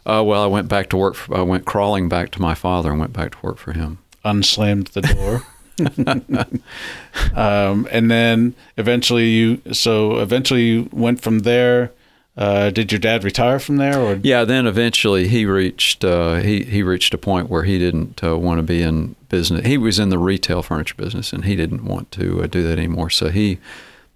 Uh, 0.05 0.23
well, 0.25 0.43
I 0.43 0.47
went 0.47 0.67
back 0.67 0.89
to 0.89 0.97
work. 0.97 1.15
For, 1.15 1.37
I 1.37 1.41
went 1.43 1.65
crawling 1.65 2.09
back 2.09 2.31
to 2.31 2.41
my 2.41 2.55
father 2.55 2.91
and 2.91 2.99
went 2.99 3.13
back 3.13 3.31
to 3.31 3.37
work 3.41 3.57
for 3.57 3.71
him. 3.71 3.99
Unslammed 4.25 4.87
the 4.87 5.01
door. 5.01 5.43
um, 7.35 7.87
and 7.91 8.11
then 8.11 8.55
eventually 8.77 9.29
you 9.29 9.61
so 9.71 10.19
eventually 10.19 10.63
you 10.63 10.89
went 10.91 11.21
from 11.21 11.39
there. 11.39 11.91
Uh, 12.37 12.69
did 12.69 12.89
your 12.89 12.99
dad 12.99 13.23
retire 13.25 13.59
from 13.59 13.77
there 13.77 13.99
or? 13.99 14.15
Yeah 14.23 14.45
then 14.45 14.65
eventually 14.65 15.27
he 15.27 15.45
reached 15.45 16.05
uh, 16.05 16.35
he 16.35 16.63
he 16.63 16.83
reached 16.83 17.13
a 17.13 17.17
point 17.17 17.49
where 17.49 17.63
he 17.63 17.77
didn't 17.77 18.23
uh, 18.23 18.37
want 18.37 18.59
to 18.59 18.63
be 18.63 18.81
in 18.81 19.15
business. 19.27 19.65
He 19.65 19.77
was 19.77 19.99
in 19.99 20.09
the 20.09 20.17
retail 20.17 20.61
furniture 20.61 20.95
business 20.95 21.33
and 21.33 21.45
he 21.45 21.55
didn't 21.55 21.83
want 21.83 22.11
to 22.13 22.41
uh, 22.43 22.47
do 22.47 22.63
that 22.63 22.77
anymore. 22.77 23.09
So 23.09 23.29
he 23.29 23.59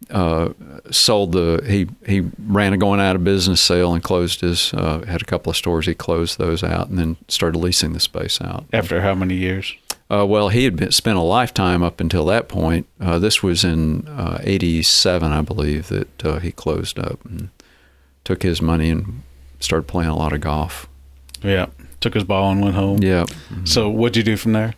uh, 0.09 0.49
sold 0.91 1.31
the 1.31 1.63
he 1.67 1.87
he 2.05 2.29
ran 2.45 2.73
a 2.73 2.77
going 2.77 2.99
out 2.99 3.15
of 3.15 3.23
business 3.23 3.61
sale 3.61 3.93
and 3.93 4.03
closed 4.03 4.41
his 4.41 4.73
uh, 4.73 5.03
had 5.07 5.21
a 5.21 5.25
couple 5.25 5.49
of 5.49 5.57
stores. 5.57 5.85
He 5.85 5.93
closed 5.93 6.37
those 6.37 6.63
out 6.63 6.89
and 6.89 6.97
then 6.97 7.17
started 7.27 7.57
leasing 7.57 7.93
the 7.93 7.99
space 7.99 8.41
out. 8.41 8.65
After 8.73 9.01
how 9.01 9.15
many 9.15 9.35
years 9.35 9.75
uh, 10.13 10.25
well, 10.25 10.49
he 10.49 10.65
had 10.65 10.75
been, 10.75 10.91
spent 10.91 11.17
a 11.17 11.21
lifetime 11.21 11.81
up 11.81 11.99
until 11.99 12.25
that 12.25 12.47
point. 12.47 12.87
Uh, 12.99 13.19
this 13.19 13.41
was 13.41 13.63
in 13.63 14.07
'87, 14.41 15.31
uh, 15.31 15.39
I 15.39 15.41
believe, 15.41 15.87
that 15.87 16.25
uh, 16.25 16.39
he 16.39 16.51
closed 16.51 16.99
up 16.99 17.23
and 17.25 17.49
took 18.23 18.43
his 18.43 18.61
money 18.61 18.89
and 18.89 19.23
started 19.59 19.87
playing 19.87 20.09
a 20.09 20.15
lot 20.15 20.33
of 20.33 20.41
golf. 20.41 20.87
Yeah, 21.41 21.67
took 21.99 22.13
his 22.13 22.23
ball 22.23 22.51
and 22.51 22.61
went 22.61 22.75
home. 22.75 22.99
Yeah. 23.01 23.23
Mm-hmm. 23.23 23.65
So, 23.65 23.89
what'd 23.89 24.17
you 24.17 24.23
do 24.23 24.37
from 24.37 24.53
there? 24.53 24.73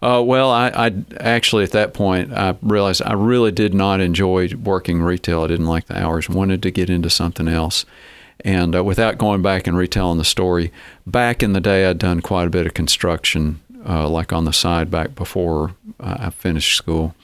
Uh, 0.00 0.20
well, 0.20 0.50
I, 0.50 0.68
I, 0.74 0.92
actually 1.20 1.62
at 1.62 1.70
that 1.70 1.94
point 1.94 2.32
I 2.32 2.56
realized 2.60 3.02
I 3.02 3.12
really 3.12 3.52
did 3.52 3.72
not 3.72 4.00
enjoy 4.00 4.48
working 4.56 5.00
retail. 5.00 5.44
I 5.44 5.46
didn't 5.46 5.66
like 5.66 5.86
the 5.86 5.96
hours. 5.96 6.28
Wanted 6.28 6.60
to 6.64 6.72
get 6.72 6.90
into 6.90 7.08
something 7.08 7.46
else. 7.46 7.86
And 8.44 8.74
uh, 8.74 8.82
without 8.82 9.16
going 9.16 9.42
back 9.42 9.68
and 9.68 9.76
retelling 9.76 10.18
the 10.18 10.24
story, 10.24 10.72
back 11.06 11.40
in 11.40 11.52
the 11.52 11.60
day 11.60 11.86
I'd 11.86 11.98
done 11.98 12.20
quite 12.20 12.48
a 12.48 12.50
bit 12.50 12.66
of 12.66 12.74
construction 12.74 13.60
uh, 13.86 14.08
like 14.08 14.32
on 14.32 14.44
the 14.44 14.52
side 14.52 14.90
back 14.90 15.14
before 15.14 15.74
I 16.00 16.30
finished 16.30 16.76
school. 16.76 17.14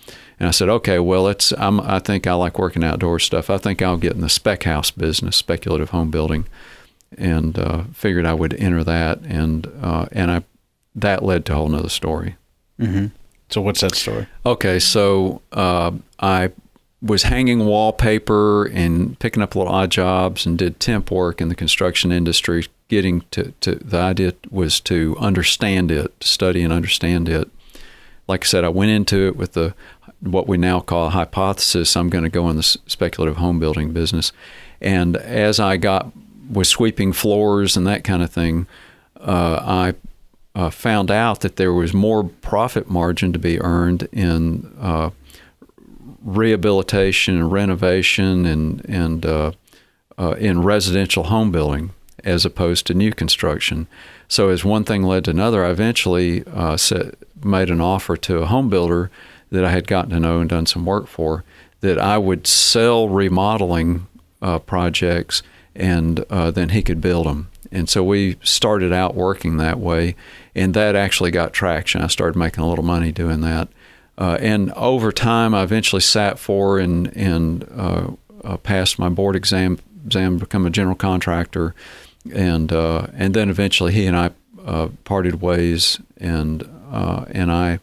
And 0.40 0.48
I 0.48 0.52
said, 0.52 0.68
okay, 0.68 0.98
well, 0.98 1.26
it's, 1.26 1.52
I'm, 1.58 1.80
I 1.80 1.98
think 1.98 2.26
I 2.26 2.34
like 2.34 2.58
working 2.58 2.84
outdoor 2.84 3.18
stuff. 3.18 3.50
I 3.50 3.58
think 3.58 3.82
I'll 3.82 3.96
get 3.96 4.12
in 4.12 4.20
the 4.20 4.28
spec 4.28 4.62
house 4.64 4.90
business, 4.90 5.36
speculative 5.36 5.90
home 5.90 6.10
building, 6.10 6.46
and 7.16 7.58
uh, 7.58 7.84
figured 7.92 8.24
I 8.24 8.34
would 8.34 8.54
enter 8.54 8.84
that. 8.84 9.18
And 9.22 9.66
uh, 9.82 10.06
and 10.12 10.30
I 10.30 10.42
that 10.94 11.24
led 11.24 11.44
to 11.46 11.52
a 11.52 11.56
whole 11.56 11.68
nother 11.68 11.88
story. 11.88 12.36
Mm-hmm. 12.78 13.06
So 13.50 13.60
what's 13.62 13.80
that 13.80 13.94
story? 13.94 14.26
Okay, 14.44 14.78
so 14.78 15.42
uh, 15.52 15.92
I 16.20 16.50
was 17.00 17.22
hanging 17.24 17.66
wallpaper 17.66 18.66
and 18.66 19.18
picking 19.18 19.42
up 19.42 19.54
little 19.54 19.72
odd 19.72 19.90
jobs 19.90 20.46
and 20.46 20.58
did 20.58 20.80
temp 20.80 21.10
work 21.10 21.40
in 21.40 21.48
the 21.48 21.54
construction 21.54 22.12
industry 22.12 22.66
getting 22.88 23.20
to, 23.30 23.52
to 23.60 23.76
the 23.76 23.98
idea 23.98 24.34
was 24.50 24.80
to 24.80 25.16
understand 25.18 25.90
it, 25.90 26.12
study 26.22 26.62
and 26.62 26.72
understand 26.72 27.28
it. 27.28 27.48
Like 28.26 28.44
I 28.44 28.46
said, 28.46 28.64
I 28.64 28.68
went 28.68 28.90
into 28.90 29.28
it 29.28 29.36
with 29.36 29.52
the 29.52 29.74
what 30.20 30.48
we 30.48 30.56
now 30.56 30.80
call 30.80 31.06
a 31.06 31.10
hypothesis. 31.10 31.96
I'm 31.96 32.10
going 32.10 32.24
to 32.24 32.30
go 32.30 32.48
in 32.50 32.56
the 32.56 32.62
speculative 32.62 33.36
home 33.36 33.60
building 33.60 33.92
business, 33.92 34.32
and 34.80 35.16
as 35.16 35.60
I 35.60 35.76
got 35.76 36.12
was 36.50 36.68
sweeping 36.68 37.12
floors 37.12 37.76
and 37.76 37.86
that 37.86 38.04
kind 38.04 38.22
of 38.22 38.30
thing, 38.30 38.66
uh, 39.20 39.60
I 39.62 39.94
uh, 40.58 40.70
found 40.70 41.10
out 41.10 41.40
that 41.40 41.56
there 41.56 41.72
was 41.72 41.92
more 41.94 42.24
profit 42.24 42.90
margin 42.90 43.32
to 43.32 43.38
be 43.38 43.60
earned 43.60 44.08
in 44.12 44.74
uh, 44.80 45.10
rehabilitation 46.22 47.36
and 47.36 47.52
renovation 47.52 48.44
and 48.44 48.84
and 48.88 49.24
uh, 49.24 49.52
uh, 50.18 50.32
in 50.32 50.62
residential 50.62 51.24
home 51.24 51.52
building 51.52 51.92
as 52.24 52.44
opposed 52.44 52.86
to 52.86 52.94
new 52.94 53.12
construction. 53.12 53.86
So 54.28 54.48
as 54.48 54.64
one 54.64 54.84
thing 54.84 55.02
led 55.02 55.24
to 55.24 55.30
another, 55.30 55.64
I 55.64 55.70
eventually 55.70 56.44
uh, 56.46 56.76
set, 56.76 57.14
made 57.42 57.70
an 57.70 57.80
offer 57.80 58.16
to 58.16 58.38
a 58.38 58.46
home 58.46 58.68
builder 58.68 59.10
that 59.50 59.64
I 59.64 59.70
had 59.70 59.86
gotten 59.86 60.10
to 60.10 60.20
know 60.20 60.40
and 60.40 60.50
done 60.50 60.66
some 60.66 60.84
work 60.84 61.06
for 61.06 61.44
that 61.80 61.98
I 61.98 62.18
would 62.18 62.46
sell 62.46 63.08
remodeling 63.08 64.06
uh, 64.42 64.58
projects 64.58 65.42
and 65.74 66.24
uh, 66.28 66.50
then 66.50 66.70
he 66.70 66.82
could 66.82 67.00
build 67.00 67.26
them. 67.26 67.48
And 67.70 67.88
so 67.88 68.02
we 68.02 68.36
started 68.42 68.92
out 68.92 69.14
working 69.14 69.58
that 69.58 69.78
way, 69.78 70.16
and 70.54 70.74
that 70.74 70.96
actually 70.96 71.30
got 71.30 71.52
traction. 71.52 72.00
I 72.00 72.08
started 72.08 72.36
making 72.36 72.64
a 72.64 72.68
little 72.68 72.84
money 72.84 73.12
doing 73.12 73.42
that. 73.42 73.68
Uh, 74.16 74.36
and 74.40 74.72
over 74.72 75.12
time, 75.12 75.54
I 75.54 75.62
eventually 75.62 76.00
sat 76.00 76.38
for 76.38 76.78
and, 76.78 77.14
and 77.16 77.68
uh, 77.76 78.08
uh, 78.42 78.56
passed 78.56 78.98
my 78.98 79.08
board 79.08 79.36
exam, 79.36 79.78
exam, 80.04 80.38
become 80.38 80.66
a 80.66 80.70
general 80.70 80.96
contractor, 80.96 81.74
and 82.32 82.72
uh, 82.72 83.06
and 83.14 83.34
then 83.34 83.50
eventually 83.50 83.92
he 83.92 84.06
and 84.06 84.16
I 84.16 84.30
uh, 84.64 84.88
parted 85.04 85.40
ways, 85.40 85.98
and 86.18 86.68
uh, 86.90 87.24
and 87.30 87.50
I 87.50 87.80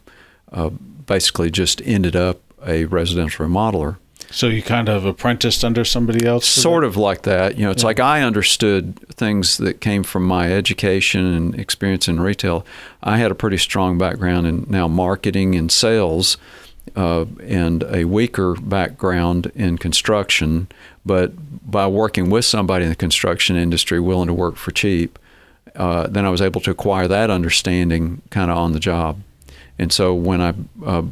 uh, 0.52 0.70
basically 0.70 1.50
just 1.50 1.82
ended 1.84 2.16
up 2.16 2.40
a 2.66 2.84
residential 2.86 3.46
remodeler. 3.46 3.96
So 4.30 4.48
you 4.48 4.62
kind 4.62 4.88
of 4.88 5.04
apprenticed 5.04 5.64
under 5.64 5.84
somebody 5.84 6.26
else? 6.26 6.46
Sort 6.46 6.84
of 6.84 6.96
like 6.96 7.22
that. 7.22 7.56
You 7.56 7.64
know, 7.64 7.70
it's 7.70 7.82
yeah. 7.82 7.86
like 7.86 8.00
I 8.00 8.22
understood 8.22 8.98
things 9.10 9.58
that 9.58 9.80
came 9.80 10.02
from 10.02 10.26
my 10.26 10.52
education 10.52 11.24
and 11.24 11.58
experience 11.58 12.08
in 12.08 12.20
retail. 12.20 12.66
I 13.02 13.18
had 13.18 13.30
a 13.30 13.36
pretty 13.36 13.58
strong 13.58 13.98
background 13.98 14.46
in 14.46 14.66
now 14.68 14.88
marketing 14.88 15.54
and 15.54 15.70
sales, 15.70 16.36
uh, 16.94 17.24
and 17.42 17.82
a 17.84 18.04
weaker 18.04 18.54
background 18.54 19.50
in 19.54 19.78
construction, 19.78 20.68
but 21.04 21.32
by 21.70 21.86
working 21.86 22.30
with 22.30 22.44
somebody 22.44 22.84
in 22.84 22.90
the 22.90 22.96
construction 22.96 23.56
industry 23.56 24.00
willing 24.00 24.28
to 24.28 24.34
work 24.34 24.56
for 24.56 24.70
cheap, 24.70 25.18
uh, 25.74 26.06
then 26.06 26.24
I 26.24 26.30
was 26.30 26.40
able 26.40 26.60
to 26.62 26.70
acquire 26.70 27.08
that 27.08 27.30
understanding 27.30 28.22
kind 28.30 28.50
of 28.50 28.56
on 28.56 28.72
the 28.72 28.80
job. 28.80 29.20
And 29.78 29.92
so 29.92 30.14
when 30.14 30.40
I 30.40 30.54
uh, 30.84 31.02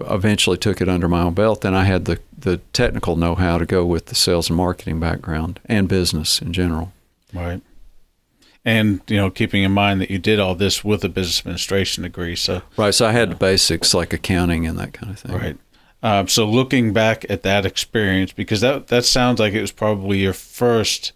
eventually 0.00 0.58
took 0.58 0.80
it 0.80 0.88
under 0.88 1.08
my 1.08 1.22
own 1.22 1.34
belt, 1.34 1.62
then 1.62 1.74
I 1.74 1.84
had 1.84 2.04
the, 2.04 2.20
the 2.38 2.58
technical 2.72 3.16
know 3.16 3.34
how 3.34 3.58
to 3.58 3.66
go 3.66 3.84
with 3.84 4.06
the 4.06 4.14
sales 4.14 4.48
and 4.48 4.56
marketing 4.56 5.00
background 5.00 5.58
and 5.66 5.88
business 5.88 6.40
in 6.40 6.52
general. 6.52 6.92
Right 7.32 7.62
and 8.64 9.00
you 9.08 9.16
know 9.16 9.30
keeping 9.30 9.62
in 9.62 9.72
mind 9.72 10.00
that 10.00 10.10
you 10.10 10.18
did 10.18 10.38
all 10.38 10.54
this 10.54 10.84
with 10.84 11.04
a 11.04 11.08
business 11.08 11.40
administration 11.40 12.02
degree 12.04 12.36
so. 12.36 12.62
Right 12.76 12.94
so 12.94 13.06
i 13.06 13.12
had 13.12 13.30
the 13.30 13.34
basics 13.34 13.94
like 13.94 14.12
accounting 14.12 14.66
and 14.66 14.78
that 14.78 14.92
kind 14.92 15.12
of 15.12 15.18
thing. 15.18 15.36
Right. 15.36 15.58
Um, 16.04 16.26
so 16.26 16.44
looking 16.44 16.92
back 16.92 17.24
at 17.30 17.42
that 17.42 17.64
experience 17.64 18.32
because 18.32 18.60
that 18.60 18.88
that 18.88 19.04
sounds 19.04 19.40
like 19.40 19.52
it 19.52 19.60
was 19.60 19.72
probably 19.72 20.18
your 20.18 20.32
first 20.32 21.12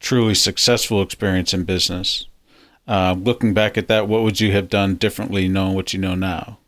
truly 0.00 0.34
successful 0.34 1.02
experience 1.02 1.54
in 1.54 1.64
business. 1.64 2.26
Uh, 2.88 3.16
looking 3.18 3.52
back 3.52 3.76
at 3.76 3.88
that 3.88 4.08
what 4.08 4.22
would 4.22 4.40
you 4.40 4.52
have 4.52 4.68
done 4.68 4.94
differently 4.94 5.48
knowing 5.48 5.74
what 5.74 5.92
you 5.92 5.98
know 5.98 6.14
now? 6.14 6.58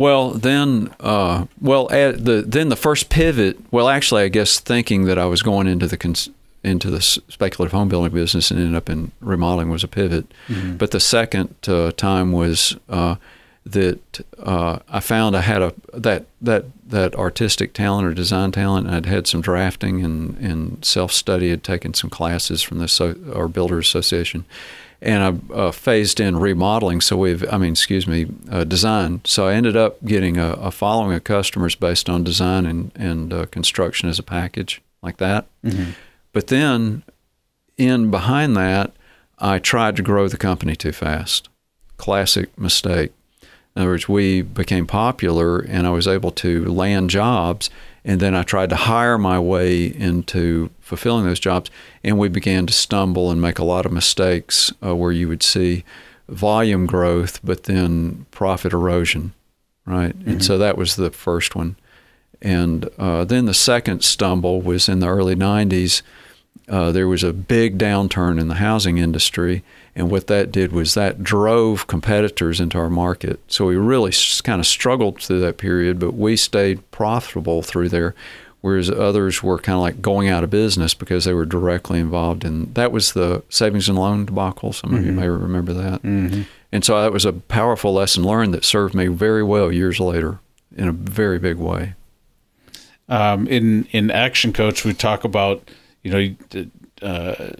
Well, 0.00 0.30
then, 0.30 0.94
uh, 0.98 1.44
well, 1.60 1.88
the 1.88 2.42
then 2.46 2.70
the 2.70 2.76
first 2.76 3.10
pivot. 3.10 3.58
Well, 3.70 3.86
actually, 3.86 4.22
I 4.22 4.28
guess 4.28 4.58
thinking 4.58 5.04
that 5.04 5.18
I 5.18 5.26
was 5.26 5.42
going 5.42 5.66
into 5.66 5.86
the 5.86 5.98
cons- 5.98 6.30
into 6.62 6.90
the 6.90 7.00
speculative 7.00 7.72
home 7.72 7.88
building 7.88 8.12
business 8.12 8.50
and 8.50 8.60
ended 8.60 8.74
up 8.74 8.90
in 8.90 9.12
remodeling 9.20 9.70
was 9.70 9.84
a 9.84 9.88
pivot. 9.88 10.32
Mm-hmm. 10.48 10.76
But 10.76 10.90
the 10.90 11.00
second 11.00 11.54
uh, 11.66 11.92
time 11.92 12.32
was 12.32 12.76
uh, 12.88 13.16
that 13.66 14.20
uh, 14.38 14.78
I 14.88 15.00
found 15.00 15.36
I 15.36 15.40
had 15.40 15.62
a 15.62 15.74
that 15.92 16.26
that 16.40 16.64
that 16.86 17.14
artistic 17.14 17.72
talent 17.72 18.06
or 18.06 18.14
design 18.14 18.52
talent. 18.52 18.88
I'd 18.88 19.06
had 19.06 19.26
some 19.26 19.40
drafting 19.40 20.04
and, 20.04 20.36
and 20.38 20.84
self 20.84 21.12
study. 21.12 21.50
Had 21.50 21.62
taken 21.62 21.94
some 21.94 22.10
classes 22.10 22.62
from 22.62 22.78
the 22.78 22.88
so, 22.88 23.14
our 23.34 23.48
builder 23.48 23.78
Association, 23.78 24.44
and 25.00 25.22
I 25.50 25.54
uh, 25.54 25.72
phased 25.72 26.20
in 26.20 26.36
remodeling. 26.36 27.00
So 27.00 27.16
we've, 27.16 27.44
I 27.52 27.58
mean, 27.58 27.72
excuse 27.72 28.06
me, 28.06 28.26
uh, 28.50 28.64
design. 28.64 29.20
So 29.24 29.46
I 29.46 29.54
ended 29.54 29.76
up 29.76 30.04
getting 30.04 30.36
a, 30.36 30.52
a, 30.52 30.70
following 30.70 31.14
of 31.14 31.24
customers 31.24 31.74
based 31.74 32.08
on 32.08 32.24
design 32.24 32.66
and 32.66 32.90
and 32.94 33.32
uh, 33.32 33.46
construction 33.46 34.08
as 34.08 34.18
a 34.18 34.24
package 34.24 34.80
like 35.02 35.18
that. 35.18 35.46
Mm-hmm. 35.64 35.92
But 36.32 36.48
then, 36.48 37.02
in 37.76 38.10
behind 38.10 38.56
that, 38.56 38.92
I 39.38 39.58
tried 39.58 39.96
to 39.96 40.02
grow 40.02 40.28
the 40.28 40.36
company 40.36 40.76
too 40.76 40.92
fast. 40.92 41.48
Classic 41.96 42.56
mistake. 42.58 43.12
In 43.74 43.82
other 43.82 43.90
words, 43.90 44.08
we 44.08 44.42
became 44.42 44.86
popular, 44.86 45.58
and 45.58 45.86
I 45.86 45.90
was 45.90 46.08
able 46.08 46.30
to 46.32 46.64
land 46.66 47.10
jobs 47.10 47.70
and 48.04 48.20
then 48.20 48.34
I 48.34 48.42
tried 48.42 48.70
to 48.70 48.76
hire 48.76 49.18
my 49.18 49.38
way 49.38 49.84
into 49.84 50.70
fulfilling 50.80 51.24
those 51.24 51.40
jobs, 51.40 51.70
and 52.02 52.18
we 52.18 52.28
began 52.28 52.66
to 52.66 52.72
stumble 52.72 53.30
and 53.30 53.40
make 53.40 53.58
a 53.58 53.64
lot 53.64 53.86
of 53.86 53.92
mistakes 53.92 54.72
uh, 54.84 54.96
where 54.96 55.12
you 55.12 55.28
would 55.28 55.42
see 55.42 55.84
volume 56.28 56.86
growth, 56.86 57.40
but 57.44 57.64
then 57.64 58.26
profit 58.30 58.72
erosion, 58.72 59.34
right? 59.84 60.18
Mm-hmm. 60.18 60.30
And 60.30 60.44
so 60.44 60.56
that 60.58 60.78
was 60.78 60.96
the 60.96 61.10
first 61.10 61.54
one. 61.54 61.76
And 62.42 62.88
uh, 62.98 63.24
then 63.24 63.46
the 63.46 63.54
second 63.54 64.02
stumble 64.02 64.62
was 64.62 64.88
in 64.88 65.00
the 65.00 65.08
early 65.08 65.36
90s. 65.36 66.02
Uh, 66.68 66.92
there 66.92 67.08
was 67.08 67.24
a 67.24 67.32
big 67.32 67.78
downturn 67.78 68.40
in 68.40 68.48
the 68.48 68.54
housing 68.56 68.98
industry, 68.98 69.64
and 69.96 70.08
what 70.08 70.28
that 70.28 70.52
did 70.52 70.70
was 70.70 70.94
that 70.94 71.22
drove 71.22 71.88
competitors 71.88 72.60
into 72.60 72.78
our 72.78 72.88
market. 72.88 73.40
So 73.48 73.66
we 73.66 73.76
really 73.76 74.12
kind 74.44 74.60
of 74.60 74.66
struggled 74.66 75.20
through 75.20 75.40
that 75.40 75.58
period, 75.58 75.98
but 75.98 76.14
we 76.14 76.36
stayed 76.36 76.88
profitable 76.92 77.62
through 77.62 77.88
there, 77.88 78.14
whereas 78.60 78.88
others 78.88 79.42
were 79.42 79.58
kind 79.58 79.74
of 79.74 79.82
like 79.82 80.00
going 80.00 80.28
out 80.28 80.44
of 80.44 80.50
business 80.50 80.94
because 80.94 81.24
they 81.24 81.34
were 81.34 81.44
directly 81.44 81.98
involved 81.98 82.44
in 82.44 82.72
that 82.74 82.92
was 82.92 83.14
the 83.14 83.42
savings 83.48 83.88
and 83.88 83.98
loan 83.98 84.26
debacle. 84.26 84.72
Some 84.72 84.90
mm-hmm. 84.90 84.98
of 84.98 85.04
you 85.04 85.10
mm-hmm. 85.10 85.20
may 85.20 85.28
remember 85.28 85.72
that. 85.72 86.02
Mm-hmm. 86.02 86.42
And 86.70 86.84
so 86.84 87.02
that 87.02 87.12
was 87.12 87.24
a 87.24 87.32
powerful 87.32 87.92
lesson 87.92 88.22
learned 88.22 88.54
that 88.54 88.64
served 88.64 88.94
me 88.94 89.08
very 89.08 89.42
well 89.42 89.72
years 89.72 89.98
later 89.98 90.38
in 90.76 90.86
a 90.86 90.92
very 90.92 91.40
big 91.40 91.56
way. 91.56 91.94
Um, 93.10 93.46
in 93.48 93.84
in 93.90 94.10
Action 94.10 94.52
Coach, 94.52 94.84
we 94.84 94.94
talk 94.94 95.24
about 95.24 95.68
you 96.02 96.10
know. 96.10 96.66
Uh, 97.02 97.52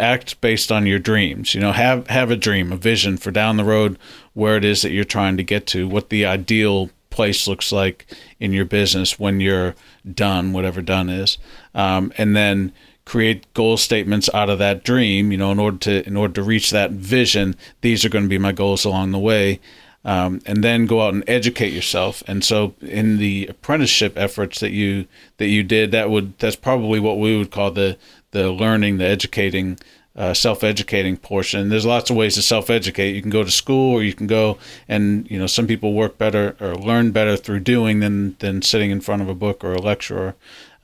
act 0.00 0.40
based 0.40 0.72
on 0.72 0.86
your 0.86 0.98
dreams. 0.98 1.54
You 1.54 1.60
know, 1.60 1.72
have 1.72 2.06
have 2.08 2.30
a 2.30 2.36
dream, 2.36 2.72
a 2.72 2.76
vision 2.76 3.16
for 3.16 3.30
down 3.30 3.58
the 3.58 3.64
road 3.64 3.98
where 4.32 4.56
it 4.56 4.64
is 4.64 4.82
that 4.82 4.90
you're 4.90 5.04
trying 5.04 5.36
to 5.36 5.44
get 5.44 5.66
to, 5.68 5.86
what 5.86 6.08
the 6.08 6.24
ideal 6.24 6.90
place 7.10 7.46
looks 7.46 7.70
like 7.70 8.06
in 8.38 8.52
your 8.52 8.64
business 8.64 9.18
when 9.18 9.40
you're 9.40 9.74
done, 10.12 10.52
whatever 10.52 10.80
done 10.80 11.08
is, 11.10 11.38
um, 11.74 12.12
and 12.16 12.34
then 12.34 12.72
create 13.04 13.52
goal 13.54 13.76
statements 13.76 14.30
out 14.32 14.48
of 14.48 14.58
that 14.58 14.84
dream. 14.84 15.30
You 15.30 15.38
know, 15.38 15.52
in 15.52 15.58
order 15.58 15.78
to 15.78 16.06
in 16.06 16.16
order 16.16 16.34
to 16.34 16.42
reach 16.42 16.70
that 16.70 16.92
vision, 16.92 17.54
these 17.82 18.04
are 18.04 18.08
going 18.08 18.24
to 18.24 18.28
be 18.28 18.38
my 18.38 18.52
goals 18.52 18.84
along 18.84 19.12
the 19.12 19.18
way. 19.18 19.60
Um, 20.02 20.40
and 20.46 20.64
then 20.64 20.86
go 20.86 21.02
out 21.02 21.12
and 21.12 21.24
educate 21.26 21.74
yourself. 21.74 22.22
And 22.26 22.42
so, 22.42 22.74
in 22.80 23.18
the 23.18 23.46
apprenticeship 23.48 24.14
efforts 24.16 24.60
that 24.60 24.70
you 24.70 25.06
that 25.36 25.48
you 25.48 25.62
did, 25.62 25.90
that 25.90 26.08
would 26.08 26.38
that's 26.38 26.56
probably 26.56 26.98
what 26.98 27.18
we 27.18 27.36
would 27.36 27.50
call 27.50 27.70
the 27.70 27.98
the 28.30 28.50
learning, 28.50 28.96
the 28.96 29.04
educating, 29.04 29.78
uh, 30.16 30.34
self-educating 30.34 31.16
portion. 31.16 31.68
There's 31.68 31.86
lots 31.86 32.10
of 32.10 32.16
ways 32.16 32.34
to 32.34 32.42
self-educate. 32.42 33.14
You 33.14 33.22
can 33.22 33.30
go 33.30 33.44
to 33.44 33.50
school, 33.50 33.94
or 33.94 34.02
you 34.02 34.14
can 34.14 34.26
go 34.26 34.58
and 34.88 35.30
you 35.30 35.38
know 35.38 35.46
some 35.46 35.66
people 35.66 35.92
work 35.92 36.18
better 36.18 36.56
or 36.60 36.74
learn 36.74 37.10
better 37.10 37.36
through 37.36 37.60
doing 37.60 38.00
than 38.00 38.36
than 38.38 38.62
sitting 38.62 38.90
in 38.90 39.00
front 39.00 39.22
of 39.22 39.28
a 39.28 39.34
book 39.34 39.62
or 39.62 39.72
a 39.72 39.82
lecturer. 39.82 40.34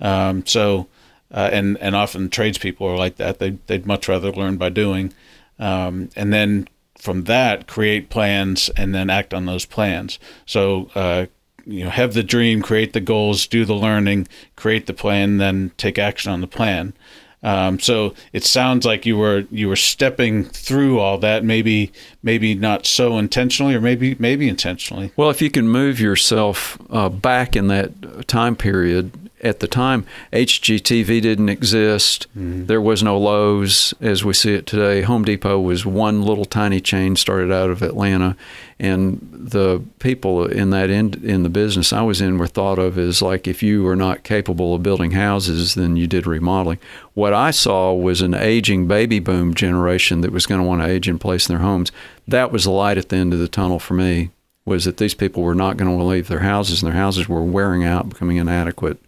Um, 0.00 0.44
so, 0.46 0.88
uh, 1.32 1.50
and 1.52 1.78
and 1.78 1.96
often 1.96 2.28
tradespeople 2.28 2.86
are 2.86 2.96
like 2.96 3.16
that. 3.16 3.38
They 3.38 3.58
they'd 3.66 3.86
much 3.86 4.08
rather 4.08 4.30
learn 4.30 4.58
by 4.58 4.68
doing, 4.68 5.12
um, 5.58 6.10
and 6.16 6.32
then 6.32 6.68
from 7.06 7.24
that 7.24 7.66
create 7.66 8.10
plans 8.10 8.68
and 8.76 8.94
then 8.94 9.08
act 9.08 9.32
on 9.32 9.46
those 9.46 9.64
plans. 9.64 10.18
So. 10.44 10.90
Uh, 10.94 11.26
you 11.68 11.82
know, 11.82 11.90
have 11.90 12.14
the 12.14 12.22
dream, 12.22 12.62
create 12.62 12.92
the 12.92 13.00
goals, 13.00 13.44
do 13.48 13.64
the 13.64 13.74
learning, 13.74 14.28
create 14.54 14.86
the 14.86 14.94
plan, 14.94 15.38
then 15.38 15.72
take 15.76 15.98
action 15.98 16.30
on 16.30 16.40
the 16.40 16.46
plan. 16.46 16.94
Um, 17.42 17.80
so 17.80 18.14
it 18.32 18.44
sounds 18.44 18.86
like 18.86 19.04
you 19.04 19.16
were 19.16 19.46
you 19.50 19.68
were 19.68 19.74
stepping 19.76 20.44
through 20.44 21.00
all 21.00 21.18
that, 21.18 21.44
maybe 21.44 21.92
maybe 22.26 22.56
not 22.56 22.84
so 22.84 23.16
intentionally, 23.16 23.74
or 23.74 23.80
maybe 23.80 24.16
maybe 24.18 24.48
intentionally. 24.48 25.12
Well, 25.16 25.30
if 25.30 25.40
you 25.40 25.48
can 25.48 25.68
move 25.68 25.98
yourself 25.98 26.76
uh, 26.90 27.08
back 27.08 27.56
in 27.56 27.68
that 27.68 28.26
time 28.28 28.56
period 28.56 29.12
at 29.42 29.60
the 29.60 29.68
time, 29.68 30.04
HGTV 30.32 31.22
didn't 31.22 31.48
exist. 31.48 32.26
Mm-hmm. 32.30 32.66
There 32.66 32.80
was 32.80 33.02
no 33.02 33.16
Lowe's 33.16 33.94
as 34.00 34.24
we 34.24 34.34
see 34.34 34.54
it 34.54 34.66
today. 34.66 35.02
Home 35.02 35.24
Depot 35.24 35.60
was 35.60 35.86
one 35.86 36.22
little 36.22 36.44
tiny 36.44 36.80
chain 36.80 37.14
started 37.14 37.52
out 37.52 37.70
of 37.70 37.80
Atlanta, 37.80 38.36
and 38.80 39.20
the 39.32 39.82
people 40.00 40.46
in 40.46 40.70
that 40.70 40.90
in, 40.90 41.24
in 41.24 41.44
the 41.44 41.48
business 41.48 41.92
I 41.92 42.02
was 42.02 42.20
in 42.20 42.38
were 42.38 42.48
thought 42.48 42.78
of 42.78 42.98
as 42.98 43.22
like 43.22 43.46
if 43.46 43.62
you 43.62 43.84
were 43.84 43.96
not 43.96 44.24
capable 44.24 44.74
of 44.74 44.82
building 44.82 45.12
houses, 45.12 45.74
then 45.74 45.96
you 45.96 46.08
did 46.08 46.26
remodeling. 46.26 46.78
What 47.14 47.32
I 47.32 47.52
saw 47.52 47.94
was 47.94 48.20
an 48.20 48.34
aging 48.34 48.88
baby 48.88 49.20
boom 49.20 49.54
generation 49.54 50.22
that 50.22 50.32
was 50.32 50.44
going 50.44 50.60
to 50.60 50.66
want 50.66 50.82
to 50.82 50.88
age 50.88 51.08
in 51.08 51.18
place 51.18 51.48
in 51.48 51.54
their 51.54 51.64
homes. 51.64 51.92
That 52.28 52.52
was 52.52 52.64
the 52.64 52.70
light 52.70 52.98
at 52.98 53.08
the 53.08 53.16
end 53.16 53.32
of 53.32 53.38
the 53.38 53.48
tunnel 53.48 53.78
for 53.78 53.94
me. 53.94 54.30
Was 54.64 54.84
that 54.84 54.96
these 54.96 55.14
people 55.14 55.44
were 55.44 55.54
not 55.54 55.76
going 55.76 55.96
to 55.96 56.04
leave 56.04 56.26
their 56.26 56.40
houses, 56.40 56.82
and 56.82 56.90
their 56.90 56.98
houses 56.98 57.28
were 57.28 57.42
wearing 57.42 57.84
out, 57.84 58.08
becoming 58.08 58.36
inadequate 58.36 58.98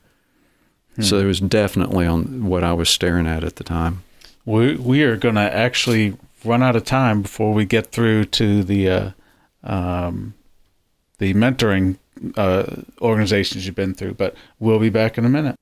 Hmm. 0.98 1.04
So 1.04 1.18
it 1.18 1.24
was 1.24 1.38
definitely 1.40 2.07
on 2.07 2.46
what 2.46 2.64
I 2.64 2.72
was 2.72 2.90
staring 2.90 3.26
at 3.26 3.44
at 3.44 3.57
the 3.57 3.64
time. 3.64 4.02
We 4.44 4.74
we 4.74 5.02
are 5.04 5.16
going 5.16 5.37
to 5.37 5.40
actually 5.40 6.16
run 6.44 6.62
out 6.62 6.74
of 6.74 6.85
time 6.85 7.22
before 7.22 7.52
we 7.52 7.64
get 7.64 7.92
through 7.92 8.24
to 8.26 8.64
the 8.64 8.90
uh, 8.90 9.11
um, 9.62 10.35
the 11.18 11.35
mentoring 11.35 11.98
uh, 12.37 12.83
organizations 13.00 13.64
you've 13.64 13.76
been 13.76 13.94
through, 13.94 14.14
but 14.14 14.35
we'll 14.59 14.81
be 14.81 14.90
back 14.90 15.16
in 15.18 15.24
a 15.24 15.28
minute. 15.28 15.54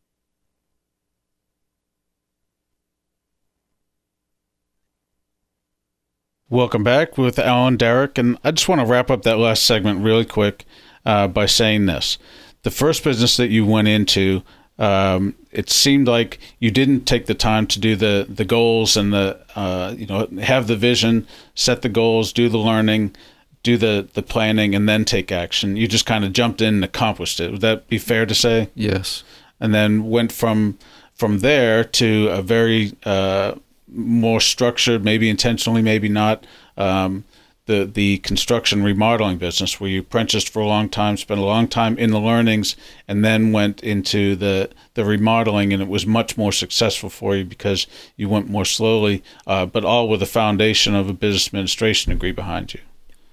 Welcome 6.48 6.84
back 6.84 7.18
with 7.18 7.40
Alan 7.40 7.76
Derrick, 7.76 8.18
and 8.18 8.38
I 8.44 8.52
just 8.52 8.68
want 8.68 8.80
to 8.80 8.86
wrap 8.86 9.10
up 9.10 9.22
that 9.22 9.38
last 9.38 9.64
segment 9.64 10.04
really 10.04 10.24
quick 10.24 10.64
uh, 11.04 11.26
by 11.26 11.46
saying 11.46 11.86
this: 11.86 12.18
the 12.62 12.70
first 12.70 13.02
business 13.02 13.36
that 13.36 13.48
you 13.48 13.66
went 13.66 13.88
into 13.88 14.42
um, 14.78 15.34
it 15.50 15.70
seemed 15.70 16.06
like 16.06 16.38
you 16.58 16.70
didn't 16.70 17.04
take 17.04 17.26
the 17.26 17.34
time 17.34 17.66
to 17.68 17.80
do 17.80 17.96
the 17.96 18.26
the 18.28 18.44
goals 18.44 18.96
and 18.96 19.12
the 19.12 19.40
uh, 19.56 19.94
you 19.96 20.06
know 20.06 20.28
have 20.40 20.66
the 20.66 20.76
vision, 20.76 21.26
set 21.54 21.82
the 21.82 21.88
goals, 21.88 22.32
do 22.32 22.48
the 22.48 22.58
learning, 22.58 23.16
do 23.62 23.76
the 23.76 24.08
the 24.12 24.22
planning, 24.22 24.74
and 24.74 24.88
then 24.88 25.04
take 25.04 25.32
action. 25.32 25.76
You 25.76 25.88
just 25.88 26.06
kind 26.06 26.24
of 26.24 26.32
jumped 26.32 26.60
in 26.60 26.74
and 26.74 26.84
accomplished 26.84 27.40
it. 27.40 27.50
Would 27.50 27.62
that 27.62 27.88
be 27.88 27.98
fair 27.98 28.26
to 28.26 28.34
say? 28.34 28.70
Yes. 28.74 29.24
And 29.58 29.74
then 29.74 30.10
went 30.10 30.30
from 30.30 30.78
from 31.14 31.38
there 31.38 31.82
to 31.82 32.28
a 32.28 32.42
very 32.42 32.92
uh, 33.04 33.54
more 33.88 34.40
structured, 34.40 35.04
maybe 35.04 35.28
intentionally, 35.28 35.82
maybe 35.82 36.08
not. 36.08 36.46
Um, 36.76 37.24
the 37.66 37.84
the 37.84 38.18
construction 38.18 38.82
remodeling 38.82 39.38
business 39.38 39.80
where 39.80 39.90
you 39.90 40.00
apprenticed 40.00 40.48
for 40.48 40.60
a 40.60 40.66
long 40.66 40.88
time, 40.88 41.16
spent 41.16 41.40
a 41.40 41.44
long 41.44 41.68
time 41.68 41.98
in 41.98 42.10
the 42.10 42.20
learnings, 42.20 42.76
and 43.06 43.24
then 43.24 43.52
went 43.52 43.82
into 43.82 44.36
the 44.36 44.70
the 44.94 45.04
remodeling, 45.04 45.72
and 45.72 45.82
it 45.82 45.88
was 45.88 46.06
much 46.06 46.38
more 46.38 46.52
successful 46.52 47.10
for 47.10 47.36
you 47.36 47.44
because 47.44 47.86
you 48.16 48.28
went 48.28 48.48
more 48.48 48.64
slowly, 48.64 49.22
uh, 49.46 49.66
but 49.66 49.84
all 49.84 50.08
with 50.08 50.20
the 50.20 50.26
foundation 50.26 50.94
of 50.94 51.08
a 51.08 51.12
business 51.12 51.48
administration 51.48 52.12
degree 52.12 52.32
behind 52.32 52.72
you. 52.72 52.80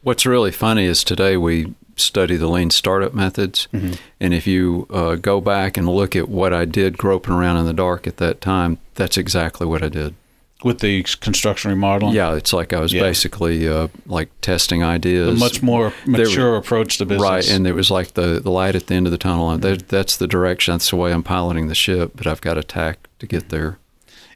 What's 0.02 0.26
really 0.26 0.52
funny 0.52 0.86
is 0.86 1.04
today 1.04 1.38
we 1.38 1.74
study 1.96 2.36
the 2.36 2.48
lean 2.48 2.72
startup 2.72 3.14
methods, 3.14 3.68
mm-hmm. 3.72 3.94
and 4.20 4.34
if 4.34 4.48
you 4.48 4.88
uh, 4.90 5.16
go 5.16 5.42
back 5.42 5.78
and 5.78 5.88
look 5.88 6.16
at 6.16 6.28
what 6.28 6.54
I 6.54 6.66
did 6.66 6.98
groping 6.98 7.36
around 7.36 7.58
in 7.58 7.66
the 7.68 7.74
dark 7.74 8.08
at 8.08 8.18
that 8.18 8.42
time, 8.42 8.80
that's 8.96 9.16
exactly 9.16 9.68
what 9.68 9.84
I 9.84 9.90
did 9.90 10.16
with 10.64 10.80
the 10.80 11.04
construction 11.04 11.70
remodeling. 11.70 12.16
Yeah, 12.16 12.36
it's 12.36 12.54
like 12.54 12.74
I 12.74 12.80
was 12.80 12.94
yeah. 12.94 13.02
basically 13.02 13.68
uh, 13.68 13.90
like 14.06 14.30
testing 14.42 14.84
ideas. 14.84 15.30
A 15.30 15.40
much 15.40 15.62
more 15.62 15.94
mature 16.06 16.52
there, 16.52 16.56
approach 16.56 16.98
to 16.98 17.06
business, 17.06 17.22
right? 17.22 17.50
And 17.50 17.68
it 17.68 17.74
was 17.74 17.92
like 17.92 18.14
the 18.14 18.40
the 18.40 18.52
light 18.52 18.76
at 18.76 18.88
the 18.88 18.96
end 18.96 19.08
of 19.08 19.12
the 19.12 19.18
tunnel. 19.18 19.50
And 19.52 19.62
that, 19.64 19.90
that's 19.90 20.18
the 20.18 20.28
direction. 20.28 20.74
That's 20.74 20.90
the 20.90 20.96
way 20.96 21.12
I'm 21.12 21.24
piloting 21.24 21.68
the 21.68 21.76
ship. 21.76 22.14
But 22.16 22.28
I've 22.28 22.42
got 22.42 22.58
a 22.58 22.64
tack 22.64 23.08
to 23.20 23.28
get 23.28 23.50
there. 23.50 23.80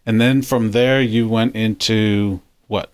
And 0.05 0.21
then 0.21 0.41
from 0.41 0.71
there, 0.71 1.01
you 1.01 1.27
went 1.27 1.55
into 1.55 2.41
what? 2.67 2.91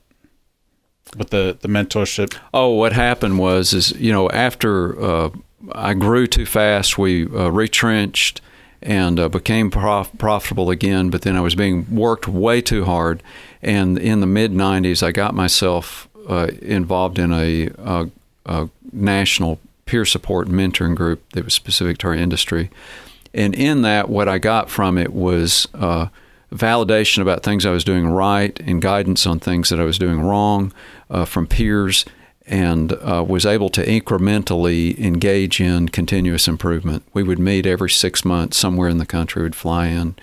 With 1.17 1.29
the 1.29 1.57
the 1.59 1.67
mentorship. 1.67 2.35
Oh, 2.53 2.69
what 2.69 2.93
happened 2.93 3.39
was 3.39 3.73
is 3.73 3.91
you 3.93 4.11
know 4.11 4.29
after 4.29 4.99
uh, 5.01 5.29
I 5.71 5.93
grew 5.93 6.27
too 6.27 6.45
fast, 6.45 6.97
we 6.97 7.25
uh, 7.25 7.49
retrenched 7.49 8.41
and 8.83 9.19
uh, 9.19 9.29
became 9.29 9.71
prof- 9.71 10.11
profitable 10.17 10.69
again. 10.69 11.09
But 11.09 11.23
then 11.23 11.35
I 11.35 11.41
was 11.41 11.55
being 11.55 11.93
worked 11.93 12.27
way 12.27 12.61
too 12.61 12.85
hard, 12.85 13.23
and 13.61 13.97
in 13.97 14.19
the 14.19 14.27
mid 14.27 14.51
'90s, 14.51 15.01
I 15.01 15.11
got 15.11 15.33
myself 15.33 16.07
uh, 16.27 16.47
involved 16.61 17.19
in 17.19 17.33
a, 17.33 17.69
a, 17.77 18.09
a, 18.45 18.69
national 18.91 19.59
peer 19.85 20.05
support 20.05 20.47
mentoring 20.47 20.95
group 20.95 21.27
that 21.31 21.43
was 21.43 21.53
specific 21.53 21.97
to 21.97 22.07
our 22.07 22.13
industry. 22.13 22.69
And 23.33 23.55
in 23.55 23.81
that, 23.81 24.07
what 24.07 24.29
I 24.29 24.37
got 24.37 24.69
from 24.69 24.97
it 24.97 25.13
was 25.13 25.67
uh, 25.73 26.07
validation 26.53 27.21
about 27.21 27.43
things 27.43 27.65
I 27.65 27.71
was 27.71 27.83
doing 27.83 28.07
right 28.07 28.57
and 28.59 28.81
guidance 28.81 29.25
on 29.25 29.39
things 29.39 29.69
that 29.69 29.79
I 29.79 29.83
was 29.83 29.97
doing 29.97 30.21
wrong 30.21 30.71
uh, 31.09 31.25
from 31.25 31.47
peers 31.47 32.05
and 32.45 32.93
uh, 32.93 33.23
was 33.27 33.45
able 33.45 33.69
to 33.69 33.85
incrementally 33.85 34.97
engage 34.99 35.61
in 35.61 35.89
continuous 35.89 36.47
improvement. 36.47 37.03
We 37.13 37.23
would 37.23 37.39
meet 37.39 37.65
every 37.65 37.89
six 37.89 38.25
months 38.25 38.57
somewhere 38.57 38.89
in 38.89 38.97
the 38.97 39.05
country, 39.05 39.43
would 39.43 39.55
fly 39.55 39.87
in. 39.87 40.15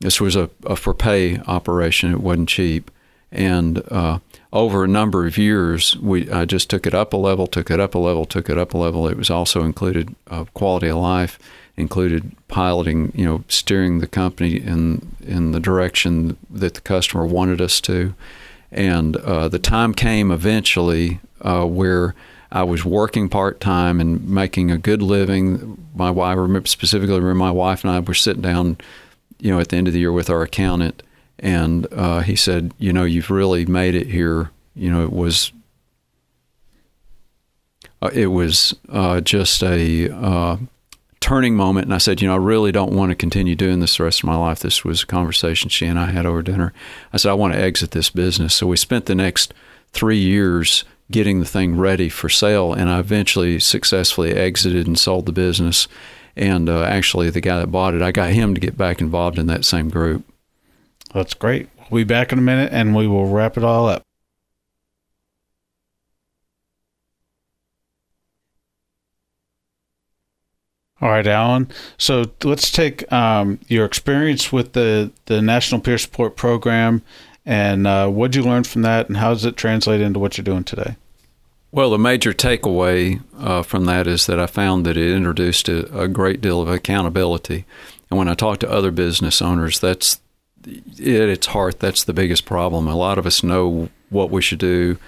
This 0.00 0.20
was 0.20 0.36
a, 0.36 0.50
a 0.64 0.76
for 0.76 0.94
pay 0.94 1.38
operation, 1.46 2.12
it 2.12 2.20
wasn't 2.20 2.48
cheap. 2.48 2.90
And 3.32 3.82
uh, 3.90 4.20
over 4.52 4.84
a 4.84 4.88
number 4.88 5.26
of 5.26 5.36
years, 5.36 5.96
we 5.96 6.30
I 6.30 6.44
just 6.44 6.70
took 6.70 6.86
it 6.86 6.94
up 6.94 7.12
a 7.12 7.16
level, 7.16 7.48
took 7.48 7.70
it 7.70 7.80
up 7.80 7.94
a 7.94 7.98
level, 7.98 8.24
took 8.24 8.48
it 8.48 8.56
up 8.56 8.74
a 8.74 8.78
level. 8.78 9.08
It 9.08 9.16
was 9.16 9.30
also 9.30 9.64
included 9.64 10.14
uh, 10.30 10.44
quality 10.54 10.88
of 10.88 10.98
life, 10.98 11.40
included 11.76 12.30
piloting, 12.46 13.10
you 13.16 13.24
know, 13.24 13.42
steering 13.48 13.98
the 13.98 14.06
company 14.06 14.56
in 14.56 15.16
in 15.26 15.50
the 15.50 15.58
direction 15.58 16.36
that 16.48 16.74
the 16.74 16.80
customer 16.80 17.26
wanted 17.26 17.60
us 17.60 17.80
to. 17.80 18.14
And 18.70 19.16
uh, 19.16 19.48
the 19.48 19.58
time 19.58 19.94
came 19.94 20.30
eventually 20.30 21.18
uh, 21.44 21.64
where 21.64 22.14
I 22.50 22.62
was 22.62 22.84
working 22.84 23.28
part 23.28 23.60
time 23.60 24.00
and 24.00 24.28
making 24.28 24.70
a 24.70 24.78
good 24.78 25.02
living. 25.02 25.86
My 25.94 26.10
wife, 26.10 26.66
specifically, 26.66 27.20
my 27.20 27.50
wife 27.50 27.84
and 27.84 27.90
I 27.90 28.00
were 28.00 28.14
sitting 28.14 28.42
down, 28.42 28.78
you 29.38 29.50
know, 29.50 29.60
at 29.60 29.68
the 29.68 29.76
end 29.76 29.86
of 29.86 29.94
the 29.94 30.00
year 30.00 30.12
with 30.12 30.30
our 30.30 30.42
accountant, 30.42 31.02
and 31.38 31.86
uh, 31.92 32.20
he 32.20 32.36
said, 32.36 32.72
"You 32.78 32.92
know, 32.92 33.04
you've 33.04 33.30
really 33.30 33.66
made 33.66 33.94
it 33.94 34.08
here. 34.08 34.50
You 34.74 34.90
know, 34.90 35.04
it 35.04 35.12
was." 35.12 35.52
Uh, 38.02 38.10
it 38.12 38.26
was 38.26 38.74
uh, 38.90 39.20
just 39.22 39.62
a 39.62 40.10
uh, 40.10 40.56
turning 41.24 41.56
moment. 41.56 41.86
And 41.86 41.94
I 41.94 41.98
said, 41.98 42.20
You 42.20 42.28
know, 42.28 42.34
I 42.34 42.38
really 42.38 42.70
don't 42.70 42.92
want 42.92 43.10
to 43.10 43.14
continue 43.14 43.54
doing 43.54 43.80
this 43.80 43.96
the 43.96 44.04
rest 44.04 44.20
of 44.20 44.26
my 44.26 44.36
life. 44.36 44.58
This 44.58 44.84
was 44.84 45.02
a 45.02 45.06
conversation 45.06 45.70
she 45.70 45.86
and 45.86 45.98
I 45.98 46.10
had 46.10 46.26
over 46.26 46.42
dinner. 46.42 46.74
I 47.14 47.16
said, 47.16 47.30
I 47.30 47.34
want 47.34 47.54
to 47.54 47.58
exit 47.58 47.92
this 47.92 48.10
business. 48.10 48.54
So 48.54 48.66
we 48.66 48.76
spent 48.76 49.06
the 49.06 49.14
next 49.14 49.54
three 49.92 50.18
years 50.18 50.84
getting 51.10 51.40
the 51.40 51.46
thing 51.46 51.76
ready 51.76 52.08
for 52.08 52.28
sale. 52.28 52.72
And 52.72 52.88
I 52.88 52.98
eventually 52.98 53.60
successfully 53.60 54.32
exited 54.32 54.86
and 54.86 54.98
sold 54.98 55.26
the 55.26 55.32
business. 55.32 55.88
And 56.36 56.68
uh, 56.68 56.82
actually, 56.82 57.30
the 57.30 57.40
guy 57.40 57.58
that 57.58 57.68
bought 57.68 57.94
it, 57.94 58.02
I 58.02 58.10
got 58.10 58.30
him 58.30 58.54
to 58.54 58.60
get 58.60 58.76
back 58.76 59.00
involved 59.00 59.38
in 59.38 59.46
that 59.46 59.64
same 59.64 59.88
group. 59.88 60.24
That's 61.12 61.34
great. 61.34 61.68
We'll 61.90 62.00
be 62.00 62.04
back 62.04 62.32
in 62.32 62.38
a 62.38 62.42
minute 62.42 62.72
and 62.72 62.94
we 62.94 63.06
will 63.06 63.26
wrap 63.26 63.56
it 63.56 63.64
all 63.64 63.88
up. 63.88 64.02
All 71.00 71.10
right, 71.10 71.26
Alan. 71.26 71.68
So 71.98 72.24
let's 72.44 72.70
take 72.70 73.10
um, 73.12 73.60
your 73.68 73.84
experience 73.84 74.50
with 74.50 74.72
the, 74.72 75.12
the 75.26 75.42
National 75.42 75.80
Peer 75.80 75.98
Support 75.98 76.34
Program 76.34 77.02
and 77.46 77.86
uh, 77.86 78.08
what 78.08 78.30
did 78.30 78.42
you 78.42 78.50
learn 78.50 78.64
from 78.64 78.82
that, 78.82 79.08
and 79.08 79.16
how 79.16 79.32
does 79.32 79.44
it 79.44 79.56
translate 79.56 80.00
into 80.00 80.18
what 80.18 80.36
you're 80.36 80.44
doing 80.44 80.64
today? 80.64 80.96
Well, 81.74 81.90
the 81.90 81.98
major 81.98 82.32
takeaway 82.32 83.20
uh, 83.36 83.62
from 83.62 83.86
that 83.86 84.06
is 84.06 84.26
that 84.26 84.38
I 84.38 84.46
found 84.46 84.86
that 84.86 84.96
it 84.96 85.10
introduced 85.10 85.68
a, 85.68 86.02
a, 86.02 86.06
great 86.06 86.40
deal 86.40 86.62
of 86.62 86.68
accountability. 86.68 87.64
And 88.08 88.16
when 88.16 88.28
I 88.28 88.34
talk 88.34 88.60
to 88.60 88.70
other 88.70 88.92
business 88.92 89.42
owners, 89.42 89.80
that's 89.80 90.20
at 90.64 90.68
its 91.00 91.48
heart, 91.48 91.80
that's 91.80 92.04
the 92.04 92.12
biggest 92.12 92.44
problem. 92.44 92.86
A 92.86 92.94
lot 92.94 93.18
of 93.18 93.26
us 93.26 93.42
know 93.42 93.88
what 94.08 94.30
we 94.30 94.40
should 94.40 94.60
do 94.60 94.98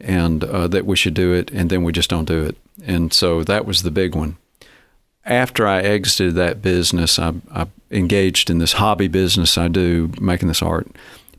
and 0.00 0.42
uh, 0.42 0.66
that 0.66 0.84
we 0.84 0.96
should 0.96 1.14
do 1.14 1.32
it, 1.32 1.50
and 1.52 1.70
then 1.70 1.84
we 1.84 1.92
just 1.92 2.10
don't 2.10 2.26
do 2.26 2.42
it. 2.44 2.56
And 2.84 3.12
so 3.12 3.44
that 3.44 3.64
was 3.64 3.82
the 3.82 3.92
big 3.92 4.16
one. 4.16 4.36
After 5.24 5.66
I 5.66 5.80
exited 5.80 6.34
that 6.34 6.60
business, 6.60 7.20
I, 7.20 7.34
I 7.52 7.66
engaged 7.90 8.50
in 8.50 8.58
this 8.58 8.74
hobby 8.74 9.08
business 9.08 9.56
I 9.56 9.68
do, 9.68 10.10
making 10.20 10.48
this 10.48 10.60
art 10.60 10.88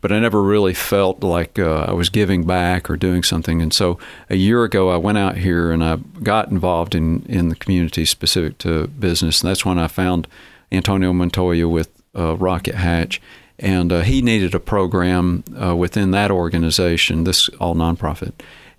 but 0.02 0.12
I 0.12 0.20
never 0.20 0.42
really 0.42 0.74
felt 0.74 1.24
like 1.24 1.58
uh, 1.60 1.86
I 1.88 1.94
was 1.94 2.10
giving 2.10 2.46
back 2.46 2.90
or 2.90 2.98
doing 2.98 3.24
something. 3.24 3.62
And 3.62 3.74
so 3.74 3.98
a 4.30 4.36
year 4.36 4.64
ago, 4.64 4.90
I 4.90 4.98
went 4.98 5.18
out 5.18 5.38
here 5.38 5.72
and 5.72 5.84
I 5.84 5.98
got 6.22 6.50
involved 6.50 6.96
in, 6.96 7.24
in 7.24 7.50
the 7.50 7.56
community 7.56 8.06
specific 8.06 8.58
to 8.60 8.88
business. 8.88 9.42
And 9.42 9.50
that's 9.50 9.66
when 9.66 9.80
I 9.80 9.88
found 9.88 10.28
Antonio 10.72 11.14
Montoya 11.14 11.68
with 11.68 11.90
uh, 12.16 12.36
Rocket 12.36 12.76
Hatch. 12.76 13.22
And 13.60 13.92
uh, 13.92 14.02
he 14.02 14.22
needed 14.22 14.54
a 14.54 14.60
program 14.60 15.44
uh, 15.60 15.76
within 15.76 16.12
that 16.12 16.30
organization, 16.30 17.24
this 17.24 17.50
all 17.60 17.76
nonprofit. 17.76 18.34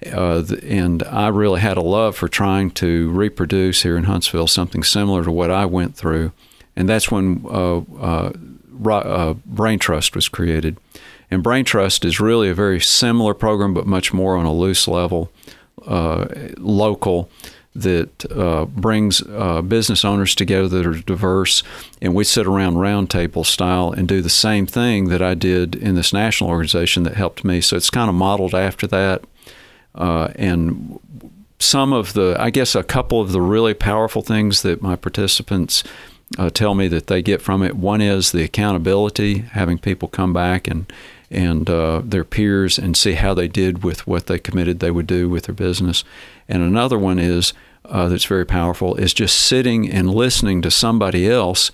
Uh, 0.07 0.44
and 0.62 1.02
I 1.02 1.26
really 1.28 1.61
had 1.61 1.76
a 1.76 1.83
love 1.83 2.14
for 2.14 2.28
trying 2.28 2.70
to 2.72 3.11
reproduce 3.11 3.83
here 3.83 3.96
in 3.96 4.04
Huntsville 4.04 4.46
something 4.46 4.85
similar 4.85 5.24
to 5.24 5.33
what 5.33 5.50
I 5.50 5.66
went 5.66 5.96
through. 5.96 6.33
And 6.76 6.88
that's 6.88 7.11
when 7.11 7.44
uh, 7.48 8.31
Brain 8.79 9.79
Trust 9.79 10.14
was 10.14 10.29
created. 10.29 10.77
And 11.31 11.43
Brain 11.43 11.64
Trust 11.64 12.05
is 12.05 12.21
really 12.21 12.49
a 12.49 12.55
very 12.55 12.81
similar 12.81 13.35
program, 13.35 13.75
but 13.75 13.87
much 13.87 14.12
more 14.12 14.37
on 14.37 14.47
a 14.47 14.53
loose 14.53 14.88
level, 14.88 15.31
uh, 15.87 16.27
local, 16.57 17.29
that 17.75 18.25
uh, 18.33 18.64
brings 18.64 19.23
uh, 19.29 19.62
business 19.62 20.05
owners 20.05 20.35
together 20.35 20.69
that 20.69 20.87
are 20.87 20.95
diverse. 20.95 21.62
And 22.03 22.14
we 22.14 22.25
sit 22.25 22.47
around 22.47 22.75
roundtable 22.75 23.47
style 23.47 23.93
and 23.93 24.09
do 24.09 24.21
the 24.21 24.31
same 24.31 24.67
thing 24.67 25.09
that 25.09 25.23
I 25.23 25.35
did 25.35 25.77
in 25.77 25.95
this 25.95 26.12
national 26.12 26.51
organization 26.51 27.05
that 27.05 27.14
helped 27.14 27.45
me. 27.45 27.61
So 27.61 27.77
it's 27.77 27.91
kind 27.91 28.09
of 28.09 28.14
modeled 28.17 28.55
after 28.55 28.87
that. 28.88 29.23
Uh, 29.95 30.29
and 30.35 30.99
some 31.59 31.93
of 31.93 32.14
the, 32.14 32.37
I 32.38 32.51
guess, 32.51 32.75
a 32.75 32.83
couple 32.83 33.21
of 33.21 33.33
the 33.33 33.41
really 33.41 33.75
powerful 33.75 34.23
things 34.23 34.62
that 34.62 34.83
my 34.83 34.97
participants 34.97 35.85
uh, 36.37 36.51
tell 36.51 36.75
me 36.75 36.88
that 36.88 37.07
they 37.07 37.23
get 37.23 37.41
from 37.41 37.62
it. 37.62 37.77
One 37.77 38.01
is 38.01 38.33
the 38.33 38.43
accountability, 38.43 39.38
having 39.38 39.79
people 39.79 40.09
come 40.09 40.33
back 40.33 40.69
and 40.69 40.91
and 41.31 41.69
uh, 41.69 42.01
their 42.03 42.25
peers 42.25 42.79
and 42.79 42.97
see 42.97 43.12
how 43.12 43.35
they 43.35 43.49
did 43.49 43.85
with 43.85 44.07
what 44.07 44.27
they 44.27 44.38
committed 44.38 44.81
they 44.81 44.91
would 44.91 45.07
do 45.07 45.29
with 45.29 45.45
their 45.45 45.55
business. 45.55 46.03
And 46.49 46.62
another 46.62 46.99
one 46.99 47.19
is 47.19 47.53
uh, 47.85 48.09
that's 48.09 48.25
very 48.25 48.47
powerful 48.47 48.95
is 48.97 49.12
just 49.14 49.38
sitting 49.38 49.91
and 49.91 50.11
listening 50.11 50.62
to 50.62 50.71
somebody 50.71 51.29
else 51.29 51.71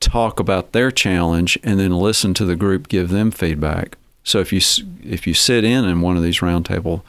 talk 0.00 0.40
about 0.40 0.72
their 0.72 0.90
challenge 0.90 1.58
and 1.62 1.78
then 1.78 1.92
listen 1.92 2.34
to 2.34 2.44
the 2.44 2.56
group 2.56 2.88
give 2.88 3.08
them 3.08 3.30
feedback. 3.30 3.96
So 4.24 4.38
if 4.38 4.52
you 4.52 4.60
if 5.04 5.26
you 5.26 5.34
sit 5.34 5.64
in 5.64 5.84
in 5.84 6.00
one 6.00 6.16
of 6.16 6.22
these 6.22 6.38
roundtable 6.38 7.02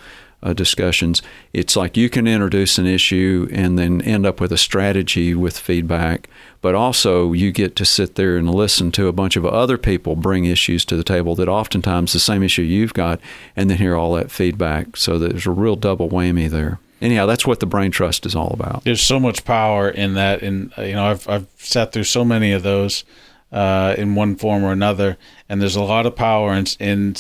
uh, 0.44 0.54
discussions, 0.54 1.22
it's 1.54 1.76
like 1.76 1.98
you 1.98 2.10
can 2.10 2.28
introduce 2.28 2.78
an 2.78 2.86
issue 2.86 3.48
and 3.52 3.80
then 3.80 4.02
end 4.02 4.26
up 4.26 4.40
with 4.40 4.52
a 4.52 4.58
strategy 4.58 5.34
with 5.34 5.58
feedback, 5.58 6.30
but 6.62 6.76
also 6.76 7.34
you 7.34 7.52
get 7.52 7.76
to 7.78 7.86
sit 7.86 8.16
there 8.16 8.38
and 8.38 8.54
listen 8.54 8.92
to 8.92 9.08
a 9.08 9.14
bunch 9.14 9.36
of 9.36 9.46
other 9.46 9.78
people 9.78 10.16
bring 10.16 10.46
issues 10.46 10.86
to 10.86 10.96
the 10.96 11.04
table 11.04 11.34
that 11.36 11.48
oftentimes 11.48 12.14
the 12.14 12.20
same 12.20 12.44
issue 12.44 12.62
you've 12.62 12.94
got, 12.94 13.20
and 13.56 13.70
then 13.70 13.78
hear 13.78 13.96
all 13.96 14.14
that 14.14 14.30
feedback. 14.30 14.98
So 14.98 15.18
there's 15.18 15.48
a 15.48 15.52
real 15.52 15.76
double 15.76 16.10
whammy 16.10 16.50
there. 16.50 16.80
Anyhow, 17.02 17.26
that's 17.26 17.46
what 17.46 17.60
the 17.60 17.66
brain 17.66 17.92
trust 17.92 18.26
is 18.26 18.36
all 18.36 18.52
about. 18.54 18.84
There's 18.84 19.02
so 19.02 19.20
much 19.20 19.44
power 19.44 19.90
in 19.90 20.14
that, 20.14 20.42
and 20.42 20.72
you 20.78 20.94
know, 20.94 21.06
I've 21.06 21.28
I've 21.28 21.48
sat 21.58 21.92
through 21.92 22.06
so 22.06 22.24
many 22.24 22.54
of 22.54 22.64
those 22.64 23.04
uh, 23.52 23.96
in 23.98 24.16
one 24.16 24.36
form 24.36 24.64
or 24.64 24.72
another, 24.72 25.18
and 25.50 25.62
there's 25.62 25.76
a 25.76 25.84
lot 25.84 26.06
of 26.06 26.16
power 26.16 26.54
in 26.54 26.66
in 26.80 27.16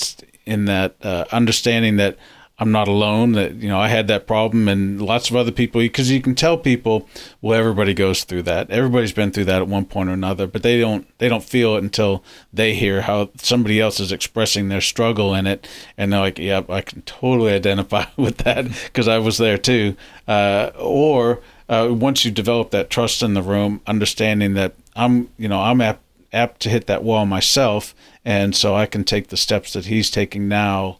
in 0.45 0.65
that 0.65 0.95
uh, 1.03 1.25
understanding 1.31 1.97
that 1.97 2.17
I'm 2.59 2.71
not 2.71 2.87
alone. 2.87 3.31
That 3.31 3.55
you 3.55 3.67
know, 3.67 3.79
I 3.79 3.87
had 3.87 4.07
that 4.07 4.27
problem, 4.27 4.67
and 4.67 5.01
lots 5.01 5.29
of 5.29 5.35
other 5.35 5.51
people. 5.51 5.81
Because 5.81 6.11
you 6.11 6.21
can 6.21 6.35
tell 6.35 6.57
people, 6.57 7.07
well, 7.41 7.59
everybody 7.59 7.93
goes 7.93 8.23
through 8.23 8.43
that. 8.43 8.69
Everybody's 8.69 9.11
been 9.11 9.31
through 9.31 9.45
that 9.45 9.61
at 9.63 9.67
one 9.67 9.85
point 9.85 10.09
or 10.09 10.13
another, 10.13 10.45
but 10.45 10.61
they 10.61 10.79
don't 10.79 11.07
they 11.17 11.29
don't 11.29 11.43
feel 11.43 11.75
it 11.75 11.83
until 11.83 12.23
they 12.53 12.75
hear 12.75 13.01
how 13.01 13.31
somebody 13.37 13.81
else 13.81 13.99
is 13.99 14.11
expressing 14.11 14.69
their 14.69 14.81
struggle 14.81 15.33
in 15.33 15.47
it, 15.47 15.67
and 15.97 16.13
they're 16.13 16.19
like, 16.19 16.37
"Yeah, 16.37 16.61
I 16.69 16.81
can 16.81 17.01
totally 17.01 17.53
identify 17.53 18.05
with 18.17 18.37
that 18.39 18.65
because 18.85 19.07
I 19.07 19.17
was 19.17 19.39
there 19.39 19.57
too." 19.57 19.95
Uh, 20.27 20.69
or 20.77 21.41
uh, 21.69 21.89
once 21.91 22.23
you 22.23 22.31
develop 22.31 22.69
that 22.71 22.89
trust 22.89 23.23
in 23.23 23.33
the 23.33 23.41
room, 23.41 23.81
understanding 23.87 24.53
that 24.53 24.75
I'm, 24.95 25.29
you 25.37 25.47
know, 25.47 25.59
I'm 25.59 25.81
apt, 25.81 26.01
apt 26.31 26.61
to 26.61 26.69
hit 26.69 26.85
that 26.85 27.03
wall 27.03 27.25
myself, 27.25 27.95
and 28.23 28.55
so 28.55 28.75
I 28.75 28.85
can 28.85 29.03
take 29.03 29.29
the 29.29 29.37
steps 29.37 29.73
that 29.73 29.85
he's 29.85 30.11
taking 30.11 30.47
now 30.47 30.99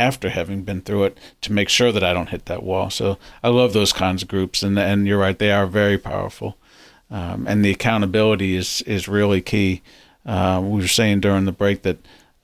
after 0.00 0.30
having 0.30 0.62
been 0.62 0.80
through 0.80 1.04
it 1.04 1.18
to 1.42 1.52
make 1.52 1.68
sure 1.68 1.92
that 1.92 2.02
I 2.02 2.14
don't 2.14 2.30
hit 2.30 2.46
that 2.46 2.62
wall. 2.62 2.88
So 2.88 3.18
I 3.44 3.48
love 3.48 3.74
those 3.74 3.92
kinds 3.92 4.22
of 4.22 4.28
groups, 4.28 4.62
and 4.62 4.78
and 4.78 5.06
you're 5.06 5.18
right, 5.18 5.38
they 5.38 5.52
are 5.52 5.66
very 5.66 5.98
powerful, 5.98 6.56
um, 7.10 7.46
and 7.46 7.64
the 7.64 7.70
accountability 7.70 8.56
is 8.56 8.82
is 8.82 9.08
really 9.08 9.42
key. 9.42 9.82
Uh, 10.24 10.60
we 10.62 10.80
were 10.80 10.88
saying 10.88 11.20
during 11.20 11.44
the 11.44 11.52
break 11.52 11.82
that. 11.82 11.98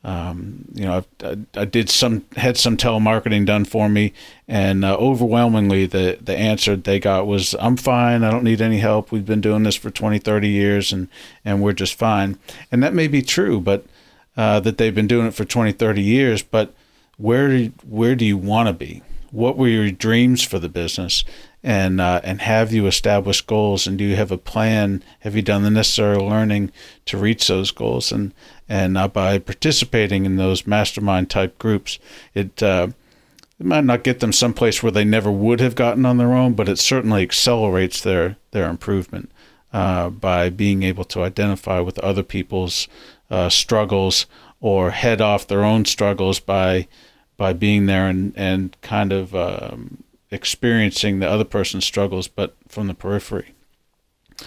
Um, 0.05 0.66
you 0.73 0.85
know, 0.85 1.05
I, 1.25 1.37
I, 1.57 1.64
did 1.64 1.90
some 1.90 2.27
had 2.37 2.57
some 2.57 2.77
telemarketing 2.77 3.45
done 3.45 3.64
for 3.64 3.88
me, 3.88 4.12
and 4.47 4.85
uh, 4.85 4.95
overwhelmingly 4.99 5.87
the 5.87 6.16
the 6.23 6.37
answer 6.37 6.77
they 6.77 7.01
got 7.01 7.27
was, 7.27 7.57
"I'm 7.59 7.77
fine. 7.77 8.23
I 8.23 8.31
don't 8.31 8.45
need 8.45 8.61
any 8.61 8.79
help. 8.79 9.11
We've 9.11 9.27
been 9.27 9.40
doing 9.40 9.64
this 9.64 9.75
for 9.75 9.90
20, 9.90 10.21
30 10.21 10.49
years, 10.49 10.92
and 10.92 11.09
and 11.45 11.61
we're 11.61 11.73
just 11.73 11.99
fine." 11.99 12.38
And 12.71 12.85
that 12.85 12.95
may 12.95 13.09
be 13.09 13.21
true, 13.21 13.61
but 13.61 13.85
uh, 14.37 14.61
that 14.61 14.79
they've 14.79 14.95
been 14.95 15.09
doing 15.09 15.27
it 15.27 15.35
for 15.35 15.45
20, 15.45 15.73
30 15.73 16.03
years, 16.03 16.40
but 16.40 16.73
where 17.17 17.67
where 17.85 18.15
do 18.15 18.25
you 18.25 18.37
want 18.37 18.69
to 18.69 18.73
be? 18.73 19.03
What 19.31 19.57
were 19.57 19.69
your 19.69 19.91
dreams 19.91 20.43
for 20.43 20.59
the 20.59 20.69
business? 20.69 21.25
and 21.67 22.01
uh, 22.01 22.21
and 22.23 22.43
have 22.43 22.73
you 22.73 22.87
established 22.87 23.49
goals 23.49 23.89
and 23.89 23.99
do 23.99 24.05
you 24.05 24.15
have 24.15 24.31
a 24.31 24.39
plan? 24.39 25.03
Have 25.21 25.35
you 25.35 25.43
done 25.43 25.65
the 25.65 25.71
necessary 25.71 26.17
learning 26.17 26.71
to 27.07 27.19
reach 27.19 27.49
those 27.49 27.73
goals? 27.73 28.13
And 28.13 28.33
and 28.69 28.97
uh, 28.97 29.09
by 29.09 29.41
participating 29.41 30.25
in 30.25 30.37
those 30.37 30.65
mastermind 30.65 31.29
type 31.29 31.59
groups, 31.59 31.99
it 32.35 32.63
uh, 32.63 32.89
it 33.59 33.67
might 33.67 33.83
not 33.83 34.05
get 34.05 34.21
them 34.21 34.33
someplace 34.33 34.81
where 34.81 34.93
they 34.93 35.05
never 35.05 35.31
would 35.31 35.59
have 35.59 35.75
gotten 35.75 36.07
on 36.07 36.19
their 36.19 36.33
own, 36.33 36.55
but 36.55 36.69
it 36.69 36.79
certainly 36.79 37.23
accelerates 37.23 38.01
their 38.01 38.37
their 38.53 38.71
improvement 38.71 39.33
uh, 39.73 40.09
by 40.09 40.49
being 40.49 40.85
able 40.85 41.05
to 41.07 41.25
identify 41.25 41.81
with 41.81 41.99
other 41.99 42.23
people's 42.23 42.87
uh, 43.29 43.49
struggles 43.49 44.27
or 44.61 44.93
head 44.93 45.21
off 45.21 45.49
their 45.49 45.65
own 45.65 45.85
struggles 45.85 46.39
by 46.39 46.87
by 47.37 47.53
being 47.53 47.87
there 47.87 48.09
and 48.09 48.33
and 48.37 48.77
kind 48.83 49.12
of 49.12 49.35
um, 49.35 50.03
experiencing 50.31 51.18
the 51.18 51.29
other 51.29 51.44
person's 51.44 51.85
struggles, 51.85 52.29
but 52.29 52.55
from 52.68 52.87
the 52.87 52.94
periphery. 52.94 53.55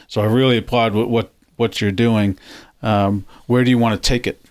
So 0.08 0.22
I 0.22 0.26
really 0.26 0.58
applaud 0.58 0.94
what 0.94 1.10
what, 1.10 1.32
what 1.56 1.82
you're 1.82 1.92
doing. 1.92 2.38
Um, 2.82 3.26
where 3.48 3.64
do 3.64 3.70
you 3.70 3.78
want 3.78 4.02
to 4.02 4.08
take 4.08 4.26
it? 4.26 4.42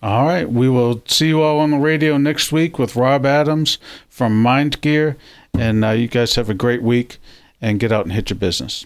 All 0.04 0.28
right. 0.28 0.48
We 0.48 0.70
will 0.70 1.02
see 1.08 1.30
you 1.30 1.42
all 1.42 1.60
on 1.60 1.72
the 1.72 1.80
radio 1.80 2.18
next 2.18 2.52
week 2.52 2.78
with 2.78 2.96
Rob 2.96 3.26
Adams 3.26 3.80
from 4.08 4.40
Mind 4.40 4.80
Gear. 4.82 5.18
And 5.58 5.84
uh, 5.84 5.90
you 5.92 6.08
guys 6.08 6.36
have 6.36 6.52
a 6.52 6.54
great 6.54 6.84
week 6.84 7.18
and 7.62 7.80
get 7.80 7.92
out 7.92 8.06
and 8.06 8.14
hit 8.14 8.30
your 8.30 8.38
business. 8.38 8.86